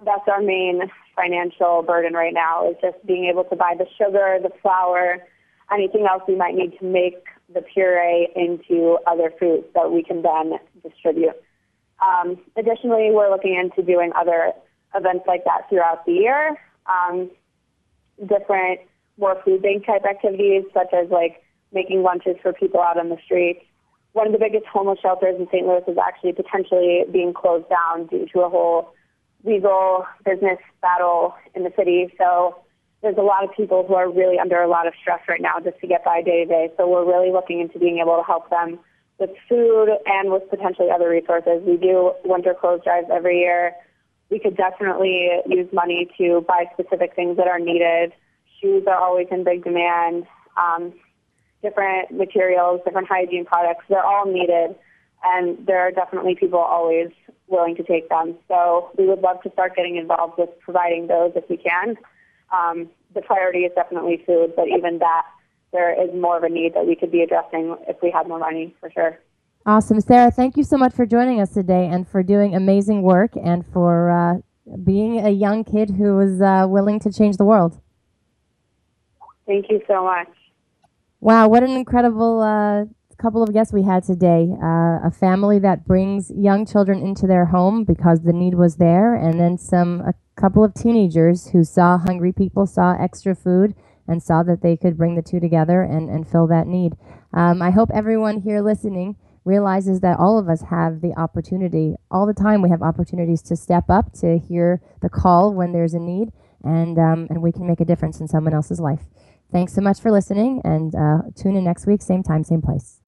That's 0.05 0.27
our 0.27 0.41
main 0.41 0.81
financial 1.15 1.83
burden 1.83 2.13
right 2.13 2.33
now 2.33 2.69
is 2.69 2.75
just 2.81 3.05
being 3.05 3.25
able 3.25 3.43
to 3.45 3.55
buy 3.55 3.75
the 3.77 3.85
sugar, 3.97 4.39
the 4.41 4.51
flour, 4.61 5.17
anything 5.71 6.07
else 6.09 6.23
we 6.27 6.35
might 6.35 6.55
need 6.55 6.77
to 6.79 6.85
make 6.85 7.23
the 7.51 7.61
puree 7.61 8.29
into 8.35 8.97
other 9.07 9.31
foods 9.39 9.65
that 9.75 9.91
we 9.91 10.03
can 10.03 10.21
then 10.21 10.59
distribute. 10.81 11.35
Um, 12.05 12.37
additionally, 12.55 13.09
we're 13.11 13.29
looking 13.29 13.55
into 13.55 13.81
doing 13.81 14.11
other 14.15 14.51
events 14.95 15.25
like 15.27 15.43
that 15.45 15.69
throughout 15.69 16.05
the 16.05 16.13
year. 16.13 16.57
Um, 16.85 17.31
different 18.27 18.81
more 19.17 19.41
food 19.43 19.61
bank 19.61 19.85
type 19.85 20.03
activities, 20.09 20.63
such 20.73 20.93
as 20.93 21.09
like 21.09 21.43
making 21.71 22.03
lunches 22.03 22.35
for 22.41 22.53
people 22.53 22.81
out 22.81 22.97
on 22.97 23.09
the 23.09 23.17
streets. 23.23 23.61
One 24.13 24.27
of 24.27 24.33
the 24.33 24.39
biggest 24.39 24.65
homeless 24.65 24.99
shelters 25.01 25.35
in 25.39 25.47
St. 25.47 25.65
Louis 25.65 25.81
is 25.87 25.97
actually 25.97 26.33
potentially 26.33 27.03
being 27.11 27.33
closed 27.33 27.67
down 27.69 28.07
due 28.07 28.27
to 28.33 28.41
a 28.41 28.49
whole 28.49 28.93
legal 29.43 30.05
business 30.23 30.59
battle 30.81 31.33
in 31.55 31.63
the 31.63 31.71
city. 31.75 32.13
So 32.17 32.62
there's 33.03 33.17
a 33.17 33.21
lot 33.21 33.43
of 33.43 33.51
people 33.55 33.85
who 33.87 33.93
are 33.93 34.09
really 34.09 34.39
under 34.39 34.59
a 34.61 34.67
lot 34.67 34.87
of 34.87 34.93
stress 34.99 35.19
right 35.27 35.41
now 35.41 35.59
just 35.63 35.79
to 35.81 35.87
get 35.87 36.03
by 36.03 36.21
day 36.21 36.45
to 36.45 36.49
day. 36.49 36.71
So 36.77 36.89
we're 36.89 37.05
really 37.05 37.31
looking 37.31 37.59
into 37.59 37.77
being 37.77 37.99
able 37.99 38.17
to 38.17 38.23
help 38.23 38.49
them 38.49 38.79
with 39.19 39.29
food 39.47 39.89
and 40.07 40.31
with 40.31 40.49
potentially 40.49 40.89
other 40.89 41.09
resources. 41.09 41.61
We 41.67 41.77
do 41.77 42.13
winter 42.25 42.55
clothes 42.59 42.81
drives 42.83 43.07
every 43.11 43.39
year 43.39 43.73
we 44.33 44.39
could 44.39 44.57
definitely 44.57 45.29
use 45.47 45.67
money 45.71 46.09
to 46.17 46.43
buy 46.47 46.65
specific 46.73 47.15
things 47.15 47.37
that 47.37 47.47
are 47.47 47.59
needed. 47.59 48.13
Shoes 48.59 48.83
are 48.87 48.97
always 48.97 49.27
in 49.29 49.43
big 49.43 49.63
demand. 49.63 50.25
Um, 50.57 50.93
different 51.61 52.11
materials, 52.11 52.81
different 52.83 53.07
hygiene 53.07 53.45
products, 53.45 53.85
they're 53.89 54.03
all 54.03 54.25
needed. 54.25 54.75
And 55.23 55.65
there 55.65 55.79
are 55.79 55.91
definitely 55.91 56.35
people 56.35 56.59
always 56.59 57.09
willing 57.47 57.75
to 57.75 57.83
take 57.83 58.09
them. 58.09 58.35
So 58.47 58.89
we 58.97 59.07
would 59.07 59.19
love 59.19 59.41
to 59.43 59.51
start 59.51 59.75
getting 59.75 59.97
involved 59.97 60.33
with 60.37 60.49
providing 60.61 61.07
those 61.07 61.31
if 61.35 61.47
we 61.47 61.57
can. 61.57 61.95
Um, 62.53 62.89
the 63.13 63.21
priority 63.21 63.59
is 63.59 63.71
definitely 63.75 64.23
food, 64.25 64.53
but 64.55 64.67
even 64.67 64.99
that, 64.99 65.23
there 65.71 65.91
is 65.91 66.09
more 66.13 66.37
of 66.37 66.43
a 66.43 66.49
need 66.49 66.75
that 66.75 66.85
we 66.85 66.95
could 66.95 67.11
be 67.11 67.21
addressing 67.21 67.75
if 67.87 67.97
we 68.01 68.11
had 68.11 68.27
more 68.27 68.39
money 68.39 68.75
for 68.79 68.91
sure. 68.91 69.19
Awesome. 69.65 69.99
Sarah, 70.01 70.29
thank 70.29 70.55
you 70.57 70.63
so 70.63 70.77
much 70.77 70.93
for 70.93 71.05
joining 71.05 71.39
us 71.39 71.53
today 71.53 71.87
and 71.87 72.07
for 72.07 72.21
doing 72.21 72.53
amazing 72.53 73.01
work 73.01 73.31
and 73.41 73.65
for 73.65 74.11
uh, 74.11 74.75
being 74.83 75.25
a 75.25 75.29
young 75.29 75.63
kid 75.63 75.91
who 75.91 76.15
was 76.15 76.41
uh, 76.41 76.67
willing 76.67 76.99
to 76.99 77.11
change 77.11 77.37
the 77.37 77.45
world. 77.45 77.79
Thank 79.47 79.69
you 79.69 79.81
so 79.87 80.03
much. 80.03 80.29
Wow, 81.21 81.47
what 81.47 81.63
an 81.63 81.71
incredible 81.71 82.41
uh, 82.41 82.85
couple 83.23 83.41
of 83.41 83.53
guests 83.53 83.71
we 83.71 83.83
had 83.83 84.03
today. 84.03 84.49
Uh, 84.61 84.99
a 85.07 85.11
family 85.17 85.57
that 85.59 85.85
brings 85.85 86.29
young 86.35 86.65
children 86.65 87.01
into 87.01 87.25
their 87.25 87.45
home 87.45 87.85
because 87.85 88.21
the 88.21 88.33
need 88.33 88.55
was 88.55 88.75
there, 88.75 89.15
and 89.15 89.39
then 89.39 89.57
some 89.57 90.01
a 90.01 90.13
couple 90.35 90.63
of 90.63 90.73
teenagers 90.73 91.49
who 91.49 91.63
saw 91.63 91.97
hungry 91.97 92.31
people, 92.31 92.65
saw 92.65 92.95
extra 92.99 93.35
food, 93.35 93.75
and 94.07 94.21
saw 94.21 94.43
that 94.43 94.61
they 94.61 94.75
could 94.75 94.97
bring 94.97 95.15
the 95.15 95.21
two 95.21 95.39
together 95.39 95.81
and, 95.81 96.09
and 96.09 96.27
fill 96.27 96.47
that 96.47 96.67
need. 96.67 96.93
Um, 97.33 97.61
I 97.61 97.71
hope 97.71 97.89
everyone 97.93 98.41
here 98.41 98.61
listening 98.61 99.15
realizes 99.45 99.99
that 100.01 100.19
all 100.19 100.39
of 100.39 100.49
us 100.49 100.61
have 100.69 101.01
the 101.01 101.13
opportunity 101.17 101.95
all 102.09 102.25
the 102.25 102.33
time 102.33 102.61
we 102.61 102.69
have 102.69 102.81
opportunities 102.81 103.41
to 103.41 103.55
step 103.55 103.85
up 103.89 104.13
to 104.13 104.37
hear 104.37 104.81
the 105.01 105.09
call 105.09 105.53
when 105.53 105.73
there's 105.73 105.93
a 105.93 105.99
need 105.99 106.31
and 106.63 106.97
um, 106.97 107.27
and 107.29 107.41
we 107.41 107.51
can 107.51 107.67
make 107.67 107.81
a 107.81 107.85
difference 107.85 108.21
in 108.21 108.27
someone 108.27 108.53
else's 108.53 108.79
life 108.79 109.01
thanks 109.51 109.73
so 109.73 109.81
much 109.81 109.99
for 109.99 110.11
listening 110.11 110.61
and 110.63 110.95
uh, 110.95 111.19
tune 111.35 111.57
in 111.57 111.63
next 111.65 111.85
week 111.85 112.01
same 112.01 112.23
time 112.23 112.41
same 112.43 112.61
place 112.61 113.02